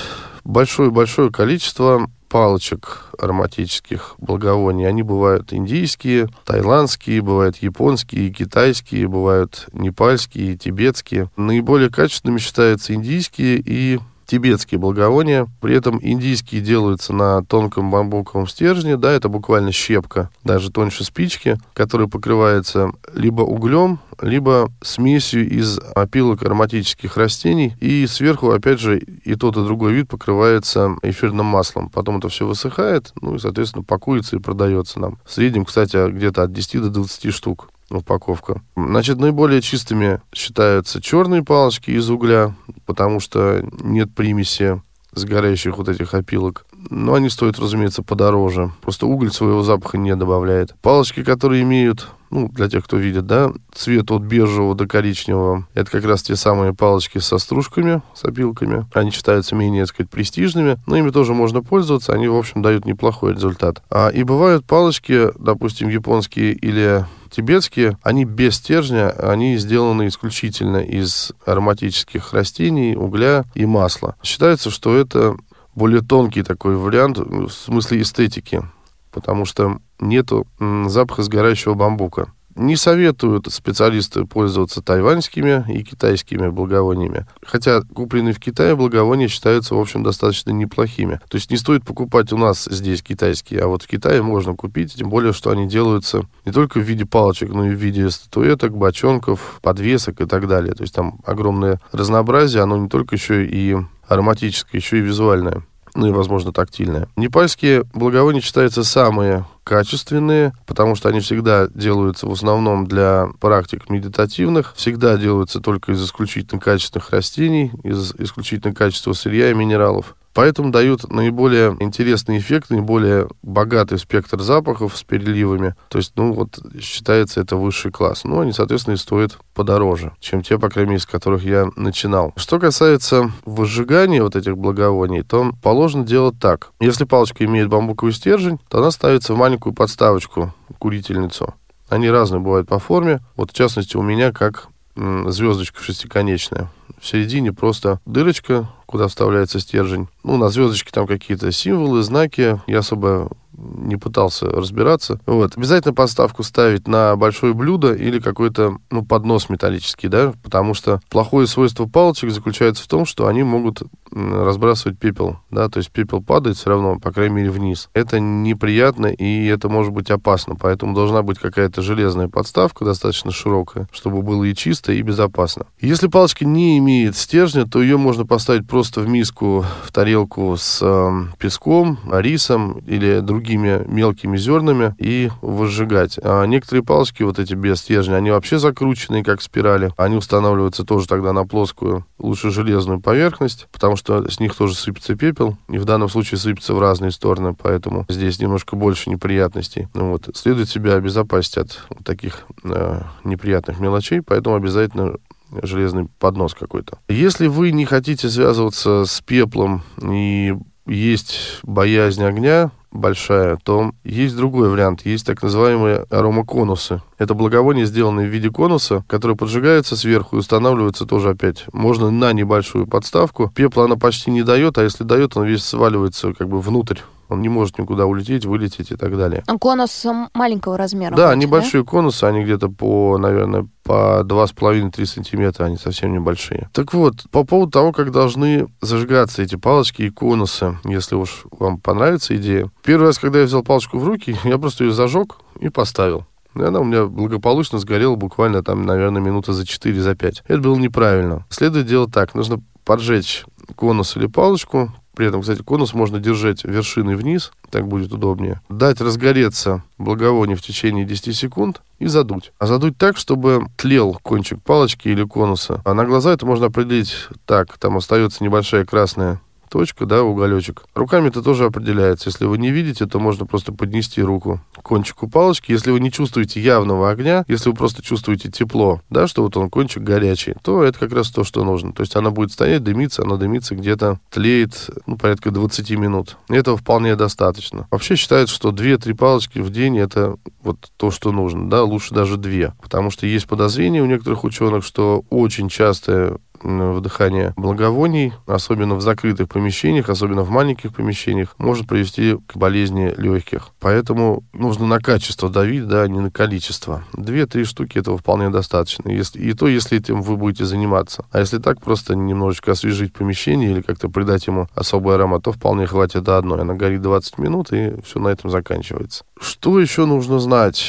большое-большое 0.44 1.32
количество 1.32 2.10
палочек 2.30 3.10
ароматических 3.18 4.16
благовоний. 4.18 4.88
Они 4.88 5.04
бывают 5.04 5.54
индийские, 5.54 6.28
тайландские, 6.46 7.22
бывают 7.22 7.58
японские, 7.58 8.32
китайские, 8.32 9.08
бывают 9.08 9.68
непальские, 9.74 10.58
тибетские. 10.58 11.30
Наиболее 11.36 11.90
качественными 11.90 12.40
считаются 12.40 12.94
индийские 12.94 13.62
и 13.66 14.00
тибетские 14.28 14.80
благовония. 14.80 15.48
При 15.62 15.76
этом 15.76 16.00
индийские 16.02 16.62
делаются 16.62 17.14
на 17.14 17.44
тонком 17.44 17.90
бамбуковом 17.90 18.48
стержне, 18.48 18.98
да, 18.98 19.12
это 19.12 19.30
буквально 19.30 19.72
щепка, 19.72 20.30
даже 20.44 20.72
тоньше 20.72 21.04
спички, 21.04 21.58
которая 21.74 22.08
покрывается 22.08 22.92
либо 23.14 23.42
углем, 23.42 24.00
либо 24.22 24.72
смесью 24.82 25.48
из 25.50 25.80
опилок 25.96 26.44
ароматических 26.44 27.18
растений. 27.18 27.76
И 27.80 28.06
сверху, 28.08 28.52
опять 28.52 28.80
же, 28.80 29.00
и 29.00 29.36
тот, 29.36 29.58
и 29.58 29.64
другой 29.64 29.94
вид 29.94 30.10
покрывается 30.10 30.96
эфирным 31.02 31.46
маслом. 31.46 31.90
Потом 31.90 32.18
это 32.18 32.30
все 32.30 32.46
высыхает, 32.46 33.14
ну 33.22 33.36
и, 33.36 33.40
соответственно, 33.40 33.84
пакуется 33.84 34.36
и 34.36 34.40
продается 34.40 35.00
нам. 35.00 35.18
В 35.26 35.32
среднем, 35.32 35.66
кстати, 35.66 36.12
где-то 36.12 36.44
от 36.44 36.52
10 36.52 36.82
до 36.82 36.90
20 36.90 37.34
штук 37.34 37.70
упаковка. 37.90 38.62
Значит, 38.76 39.20
наиболее 39.20 39.62
чистыми 39.62 40.22
считаются 40.34 41.02
черные 41.02 41.44
палочки 41.44 41.92
из 41.92 42.10
угля, 42.10 42.56
потому 42.86 43.20
что 43.20 43.64
нет 43.82 44.14
примеси 44.14 44.82
сгорающих 45.14 45.78
вот 45.78 45.90
этих 45.90 46.14
опилок. 46.14 46.66
Но 46.90 47.16
они 47.16 47.30
стоят, 47.30 47.60
разумеется, 47.60 48.04
подороже. 48.04 48.72
Просто 48.82 49.08
уголь 49.08 49.32
своего 49.32 49.64
запаха 49.64 49.98
не 49.98 50.16
добавляет. 50.16 50.76
Палочки, 50.82 51.24
которые 51.24 51.64
имеют, 51.64 52.08
ну, 52.30 52.50
для 52.50 52.70
тех, 52.70 52.86
кто 52.86 52.98
видит, 52.98 53.26
да, 53.26 53.52
цвет 53.74 54.12
от 54.12 54.22
бежевого 54.22 54.76
до 54.76 54.88
коричневого, 54.88 55.68
это 55.74 55.90
как 55.90 56.06
раз 56.06 56.22
те 56.22 56.36
самые 56.36 56.74
палочки 56.74 57.18
со 57.18 57.40
стружками, 57.40 58.02
с 58.14 58.24
опилками. 58.24 58.86
Они 58.94 59.12
считаются 59.12 59.56
менее, 59.56 59.86
так 59.86 59.96
сказать, 59.96 60.10
престижными, 60.12 60.78
но 60.86 60.98
ими 60.98 61.10
тоже 61.10 61.34
можно 61.34 61.64
пользоваться. 61.64 62.14
Они, 62.14 62.28
в 62.28 62.36
общем, 62.36 62.62
дают 62.62 62.86
неплохой 62.86 63.34
результат. 63.34 63.82
А, 63.90 64.10
и 64.10 64.24
бывают 64.24 64.66
палочки, 64.66 65.30
допустим, 65.40 65.90
японские 65.90 66.54
или 66.54 67.06
тибетские, 67.30 67.98
они 68.02 68.26
без 68.26 68.56
стержня, 68.56 69.10
они 69.10 69.58
сделаны 69.58 70.08
исключительно 70.08 70.78
из 70.78 71.32
ароматических 71.46 72.34
растений, 72.34 72.96
угля 72.96 73.46
и 73.54 73.66
масла. 73.66 74.16
Считается, 74.24 74.70
что 74.70 74.96
это 74.96 75.36
более 75.76 76.02
тонкий 76.02 76.44
такой 76.44 76.76
вариант 76.76 77.18
в 77.18 77.50
смысле 77.50 78.02
эстетики, 78.02 78.64
потому 79.12 79.46
что 79.46 79.80
нету 80.00 80.48
запаха 80.88 81.24
сгорающего 81.24 81.74
бамбука. 81.74 82.32
Не 82.58 82.76
советуют 82.76 83.54
специалисты 83.54 84.26
пользоваться 84.26 84.82
тайваньскими 84.82 85.64
и 85.72 85.84
китайскими 85.84 86.50
благовониями. 86.50 87.28
Хотя 87.46 87.82
купленные 87.82 88.34
в 88.34 88.40
Китае 88.40 88.76
благовония 88.76 89.28
считаются, 89.28 89.76
в 89.76 89.80
общем, 89.80 90.02
достаточно 90.02 90.50
неплохими. 90.50 91.20
То 91.30 91.36
есть 91.36 91.52
не 91.52 91.58
стоит 91.58 91.86
покупать 91.86 92.34
у 92.34 92.38
нас 92.38 92.66
здесь 92.66 93.04
китайские, 93.04 93.62
а 93.62 93.68
вот 93.68 93.84
в 93.84 93.88
Китае 93.88 94.24
можно 94.24 94.56
купить, 94.56 94.96
тем 94.96 95.10
более, 95.10 95.34
что 95.34 95.52
они 95.52 95.68
делаются 95.68 96.24
не 96.46 96.52
только 96.52 96.80
в 96.80 96.84
виде 96.84 97.06
палочек, 97.06 97.50
но 97.50 97.68
и 97.68 97.70
в 97.70 97.80
виде 97.80 98.10
статуэток, 98.10 98.76
бочонков, 98.76 99.60
подвесок 99.62 100.20
и 100.22 100.26
так 100.26 100.48
далее. 100.48 100.74
То 100.74 100.82
есть 100.82 100.96
там 100.96 101.20
огромное 101.26 101.80
разнообразие, 101.92 102.64
оно 102.64 102.78
не 102.78 102.90
только 102.90 103.16
еще 103.16 103.46
и 103.46 103.78
ароматическое, 104.08 104.82
еще 104.82 104.98
и 104.98 105.02
визуальное 105.02 105.62
ну 105.98 106.08
и, 106.08 106.12
возможно, 106.12 106.54
тактильное. 106.54 107.10
Непальские 107.16 107.84
благовония 107.94 108.40
считаются 108.40 108.84
самые 108.84 109.46
качественные, 109.64 110.54
потому 110.66 110.96
что 110.96 111.10
они 111.10 111.20
всегда 111.20 111.68
делаются 111.68 112.28
в 112.28 112.32
основном 112.32 112.88
для 112.88 113.28
практик 113.42 113.90
медитативных, 113.90 114.74
всегда 114.76 115.18
делаются 115.18 115.60
только 115.60 115.92
из 115.92 116.06
исключительно 116.06 116.62
качественных 116.62 117.10
растений, 117.10 117.72
из 117.84 118.14
исключительно 118.16 118.74
качественного 118.74 119.18
сырья 119.18 119.52
и 119.52 119.54
минералов. 119.54 120.16
Поэтому 120.38 120.70
дают 120.70 121.12
наиболее 121.12 121.76
интересный 121.80 122.38
эффект, 122.38 122.70
наиболее 122.70 123.28
богатый 123.42 123.98
спектр 123.98 124.40
запахов 124.40 124.96
с 124.96 125.02
переливами. 125.02 125.74
То 125.90 125.98
есть, 125.98 126.12
ну 126.16 126.32
вот, 126.32 126.60
считается 126.80 127.42
это 127.42 127.56
высший 127.56 127.92
класс. 127.92 128.24
Но 128.24 128.42
они, 128.42 128.52
соответственно, 128.52 128.94
и 128.94 128.98
стоят 128.98 129.40
подороже, 129.56 130.12
чем 130.20 130.44
те, 130.44 130.60
по 130.60 130.70
крайней 130.70 130.92
мере, 130.92 131.02
с 131.02 131.08
которых 131.08 131.44
я 131.44 131.70
начинал. 131.76 132.34
Что 132.36 132.60
касается 132.60 133.32
выжигания 133.46 134.22
вот 134.22 134.36
этих 134.36 134.60
благовоний, 134.60 135.24
то 135.24 135.54
положено 135.64 136.06
делать 136.06 136.36
так. 136.40 136.70
Если 136.80 137.06
палочка 137.06 137.44
имеет 137.44 137.70
бамбуковый 137.70 138.14
стержень, 138.14 138.60
то 138.70 138.78
она 138.78 138.92
ставится 138.92 139.34
в 139.34 139.38
маленькую 139.38 139.74
подставочку, 139.74 140.54
курительницу. 140.78 141.56
Они 141.90 142.12
разные 142.12 142.42
бывают 142.42 142.70
по 142.70 142.78
форме. 142.78 143.22
Вот, 143.38 143.50
в 143.50 143.56
частности, 143.56 143.98
у 143.98 144.04
меня 144.04 144.32
как 144.32 144.68
звездочка 144.96 145.82
шестиконечная. 145.82 146.70
В 147.00 147.06
середине 147.06 147.54
просто 147.54 148.00
дырочка, 148.06 148.70
куда 148.86 149.08
вставляется 149.08 149.60
стержень. 149.60 150.08
Ну, 150.24 150.38
на 150.38 150.50
звездочке 150.50 150.92
там 150.92 151.08
какие-то 151.08 151.52
символы, 151.52 152.04
знаки. 152.04 152.62
Я 152.68 152.80
особо 152.80 153.30
не 153.58 153.98
пытался 153.98 154.46
разбираться. 154.48 155.20
Вот. 155.26 155.58
Обязательно 155.58 155.94
подставку 155.94 156.44
ставить 156.44 156.88
на 156.88 157.16
большое 157.16 157.54
блюдо 157.54 157.94
или 157.94 158.20
какой-то 158.20 158.78
ну, 158.92 159.04
поднос 159.04 159.50
металлический, 159.50 160.08
да, 160.08 160.34
потому 160.44 160.74
что 160.74 161.02
плохое 161.10 161.48
свойство 161.48 161.86
палочек 161.88 162.32
заключается 162.32 162.84
в 162.84 162.88
том, 162.88 163.06
что 163.06 163.28
они 163.28 163.44
могут 163.44 163.82
разбрасывать 164.12 165.00
пепел, 165.00 165.40
да, 165.52 165.68
то 165.70 165.80
есть 165.80 165.92
пепел 165.92 166.22
падает 166.22 166.58
все 166.58 166.70
равно, 166.70 166.98
по 167.00 167.12
крайней 167.12 167.36
мере, 167.36 167.50
вниз. 167.50 167.90
Это 167.94 168.20
неприятно 168.20 169.08
и 169.08 169.46
это 169.48 169.70
может 169.70 169.92
быть 169.92 170.10
опасно, 170.12 170.56
поэтому 170.56 170.94
должна 170.94 171.24
быть 171.24 171.40
какая-то 171.40 171.82
железная 171.82 172.28
подставка, 172.28 172.86
достаточно 172.86 173.32
широкая, 173.32 173.88
чтобы 173.92 174.22
было 174.22 174.44
и 174.44 174.56
чисто, 174.56 174.94
и 174.94 175.02
безопасно. 175.02 175.66
Если 175.82 176.08
палочка 176.08 176.46
не 176.46 176.77
имеет 176.78 177.16
стержня, 177.16 177.66
то 177.66 177.82
ее 177.82 177.98
можно 177.98 178.26
поставить 178.26 178.68
просто 178.68 179.02
в 179.02 179.08
миску, 179.08 179.66
в 179.84 179.92
тарелку 179.92 180.56
с 180.58 180.80
э, 180.82 181.38
песком, 181.40 182.00
рисом 182.12 182.80
или 182.86 183.20
другим 183.20 183.48
другими 183.48 183.84
мелкими 183.88 184.38
зернами 184.38 184.96
и 184.98 185.30
выжигать. 185.42 186.20
А 186.22 186.46
некоторые 186.46 186.84
палочки, 186.84 187.24
вот 187.24 187.40
эти 187.40 187.54
без 187.54 187.80
стержня, 187.80 188.16
они 188.16 188.32
вообще 188.32 188.60
закрученные, 188.60 189.24
как 189.24 189.42
спирали. 189.42 189.92
Они 189.96 190.16
устанавливаются 190.16 190.84
тоже 190.84 191.08
тогда 191.08 191.34
на 191.34 191.46
плоскую, 191.46 192.06
лучше 192.20 192.52
железную 192.52 193.00
поверхность, 193.00 193.68
потому 193.72 193.96
что 193.96 194.30
с 194.30 194.40
них 194.40 194.56
тоже 194.56 194.76
сыпется 194.76 195.16
пепел. 195.16 195.58
И 195.70 195.78
в 195.78 195.86
данном 195.86 196.10
случае 196.10 196.40
сыпется 196.40 196.74
в 196.74 196.82
разные 196.82 197.12
стороны, 197.12 197.54
поэтому 197.54 198.06
здесь 198.10 198.40
немножко 198.40 198.76
больше 198.76 199.10
неприятностей. 199.10 199.88
Ну, 199.94 200.12
вот. 200.12 200.30
Следует 200.34 200.70
себя 200.70 200.96
обезопасить 200.96 201.58
от 201.58 201.80
таких 202.04 202.44
э, 202.64 203.02
неприятных 203.24 203.80
мелочей, 203.80 204.22
поэтому 204.22 204.56
обязательно 204.56 205.16
железный 205.64 206.08
поднос 206.20 206.54
какой-то. 206.54 207.00
Если 207.08 207.48
вы 207.48 207.72
не 207.72 207.86
хотите 207.86 208.30
связываться 208.30 209.06
с 209.06 209.22
пеплом 209.22 209.84
и 210.02 210.56
есть 210.86 211.60
боязнь 211.64 212.24
огня, 212.24 212.72
большая, 212.92 213.58
то 213.64 213.92
есть 214.04 214.36
другой 214.36 214.70
вариант. 214.70 215.06
Есть 215.06 215.26
так 215.26 215.44
называемые 215.44 216.06
аромаконусы. 216.10 217.02
Это 217.18 217.34
благовония, 217.34 217.86
сделанные 217.86 218.28
в 218.28 218.32
виде 218.32 218.50
конуса, 218.50 219.04
которые 219.08 219.38
поджигаются 219.38 219.96
сверху 219.96 220.36
и 220.36 220.40
устанавливаются 220.40 221.06
тоже 221.06 221.30
опять. 221.30 221.66
Можно 221.74 222.10
на 222.12 222.34
небольшую 222.34 222.88
подставку. 222.88 223.52
Пепла 223.54 223.86
она 223.86 223.96
почти 223.96 224.32
не 224.32 224.44
дает, 224.44 224.78
а 224.78 224.84
если 224.84 225.04
дает, 225.04 225.38
он 225.38 225.46
весь 225.46 225.64
сваливается 225.64 226.34
как 226.34 226.48
бы 226.50 226.60
внутрь 226.62 227.00
он 227.30 227.42
не 227.42 227.50
может 227.50 227.78
никуда 227.78 228.06
улететь, 228.06 228.46
вылететь 228.46 228.92
и 228.92 228.96
так 228.96 229.18
далее. 229.18 229.44
А 229.48 229.58
конус 229.58 230.06
маленького 230.34 230.78
размера? 230.78 231.16
Да, 231.16 231.30
будете, 231.30 231.48
небольшие 231.48 231.84
да? 231.84 231.90
конусы, 231.90 232.24
они 232.24 232.44
где-то 232.44 232.70
по, 232.70 233.18
наверное, 233.18 233.68
по 233.84 234.22
2,5-3 234.24 235.06
сантиметра, 235.06 235.66
они 235.66 235.78
совсем 235.78 236.14
небольшие. 236.14 236.70
Так 236.74 236.94
вот, 236.94 237.30
по 237.32 237.44
поводу 237.44 237.72
того, 237.72 237.92
как 237.92 238.12
должны 238.12 238.68
зажигаться 238.82 239.42
эти 239.42 239.56
палочки 239.56 240.04
и 240.04 240.10
конусы, 240.10 240.78
если 240.86 241.16
уж 241.16 241.46
вам 241.52 241.80
понравится 241.80 242.36
идея. 242.38 242.70
Первый 242.84 243.08
раз, 243.08 243.20
когда 243.20 243.40
я 243.40 243.46
взял 243.46 243.64
палочку 243.64 243.98
в 243.98 244.06
руки, 244.06 244.38
я 244.44 244.58
просто 244.58 244.84
ее 244.84 244.92
зажег 244.92 245.38
и 245.60 245.70
поставил. 245.70 246.26
И 246.56 246.62
она 246.62 246.80
у 246.80 246.84
меня 246.84 247.06
благополучно 247.06 247.78
сгорела 247.78 248.16
буквально 248.16 248.64
там, 248.64 248.86
наверное, 248.86 249.22
минуты 249.22 249.54
за 249.54 249.66
4, 249.66 250.02
за 250.02 250.16
5. 250.16 250.44
Это 250.48 250.60
было 250.60 250.76
неправильно. 250.76 251.46
Следует 251.50 251.86
делать 251.86 252.12
так. 252.12 252.34
Нужно 252.34 252.62
поджечь 252.84 253.46
конус 253.76 254.16
или 254.16 254.28
палочку, 254.28 254.92
при 255.18 255.26
этом, 255.26 255.42
кстати, 255.42 255.64
конус 255.64 255.96
можно 255.96 256.20
держать 256.20 256.64
вершиной 256.64 257.16
вниз, 257.16 257.52
так 257.72 257.88
будет 257.88 258.14
удобнее. 258.14 258.62
Дать 258.70 259.02
разгореться 259.02 259.82
благовоние 259.98 260.56
в 260.56 260.62
течение 260.62 261.06
10 261.06 261.36
секунд 261.36 261.82
и 261.98 262.06
задуть. 262.06 262.52
А 262.60 262.68
задуть 262.68 263.00
так, 263.00 263.18
чтобы 263.18 263.66
тлел 263.78 264.20
кончик 264.22 264.62
палочки 264.62 265.08
или 265.08 265.24
конуса. 265.24 265.82
А 265.86 265.96
на 265.96 266.06
глаза 266.06 266.32
это 266.34 266.46
можно 266.46 266.68
определить 266.68 267.30
так. 267.48 267.80
Там 267.80 267.98
остается 267.98 268.44
небольшая 268.44 268.86
красная 268.86 269.42
точка, 269.70 270.06
да, 270.06 270.24
уголечек. 270.24 270.86
Руками 270.94 271.30
это 271.30 271.42
тоже 271.42 271.66
определяется. 271.66 272.30
Если 272.30 272.46
вы 272.46 272.58
не 272.58 272.72
видите, 272.72 273.06
то 273.06 273.20
можно 273.20 273.46
просто 273.46 273.72
поднести 273.72 274.22
руку 274.22 274.62
к 274.76 274.82
кончику 274.82 275.30
палочки. 275.30 275.72
Если 275.72 275.92
вы 275.92 276.00
не 276.00 276.12
чувствуете 276.12 276.62
явного 276.62 277.10
огня, 277.10 277.44
если 277.48 277.70
вы 277.70 277.76
просто 277.76 278.02
чувствуете 278.02 278.50
тепло, 278.50 279.02
да, 279.10 279.28
что 279.28 279.44
вот 279.44 279.58
он 279.58 279.70
кончик 279.70 280.04
горячий, 280.04 280.56
то 280.62 280.84
это 280.84 280.98
как 281.00 281.14
раз 281.14 281.30
то, 281.30 281.44
что 281.44 281.64
нужно. 281.64 281.94
То 281.94 282.02
есть 282.02 282.16
она 282.16 282.32
будет 282.32 282.52
стоять, 282.52 282.84
дымиться, 282.84 283.24
она 283.24 283.38
дымится 283.38 283.76
где-то, 283.76 284.20
тлеет, 284.30 284.90
ну, 285.06 285.18
порядка 285.18 285.52
20 285.52 285.92
минут. 285.92 286.38
И 286.50 286.54
этого 286.56 286.78
вполне 286.78 287.16
достаточно. 287.16 287.88
Вообще 287.92 288.16
считается, 288.16 288.54
что 288.54 288.70
2-3 288.70 289.16
палочки 289.16 289.60
в 289.60 289.70
день 289.70 289.98
это 289.98 290.38
вот 290.62 290.92
то, 290.98 291.12
что 291.12 291.32
нужно, 291.32 291.70
да, 291.70 291.84
лучше 291.84 292.14
даже 292.14 292.38
2. 292.38 292.76
Потому 292.82 293.10
что 293.10 293.26
есть 293.26 293.48
подозрение 293.48 294.02
у 294.02 294.06
некоторых 294.06 294.44
ученых, 294.44 294.84
что 294.84 295.24
очень 295.30 295.70
частое 295.70 296.38
вдыхание 296.62 297.54
благовоний, 297.56 298.34
особенно 298.46 298.96
в 298.96 299.02
закрытых 299.02 299.50
помещениях, 299.50 300.10
особенно 300.10 300.44
в 300.44 300.50
маленьких 300.50 300.94
помещениях, 300.94 301.56
может 301.58 301.88
привести 301.88 302.38
к 302.48 302.56
болезни 302.56 303.14
легких. 303.18 303.70
Поэтому 303.80 304.44
нужно 304.54 304.88
на 304.88 305.00
качество 305.00 305.50
давить, 305.50 305.88
да, 305.88 306.04
а 306.04 306.08
не 306.08 306.20
на 306.20 306.32
количество. 306.32 307.04
Две-три 307.14 307.64
штуки 307.64 307.98
этого 307.98 308.18
вполне 308.18 308.50
достаточно. 308.50 309.10
Если, 309.10 309.40
и 309.40 309.54
то, 309.54 309.68
если 309.68 309.98
этим 309.98 310.22
вы 310.22 310.38
будете 310.38 310.66
заниматься. 310.66 311.26
А 311.32 311.40
если 311.40 311.58
так, 311.58 311.82
просто 311.82 312.16
немножечко 312.16 312.72
освежить 312.72 313.14
помещение 313.14 313.72
или 313.72 313.82
как-то 313.82 314.10
придать 314.10 314.48
ему 314.48 314.68
особый 314.76 315.16
аромат, 315.16 315.44
то 315.44 315.52
вполне 315.52 315.86
хватит 315.86 316.24
до 316.24 316.38
одной. 316.38 316.62
Она 316.62 316.74
горит 316.74 317.02
20 317.02 317.38
минут, 317.38 317.72
и 317.72 317.94
все 318.04 318.20
на 318.20 318.30
этом 318.30 318.50
заканчивается. 318.50 319.24
Что 319.40 319.80
еще 319.80 320.06
нужно 320.06 320.40
знать? 320.40 320.86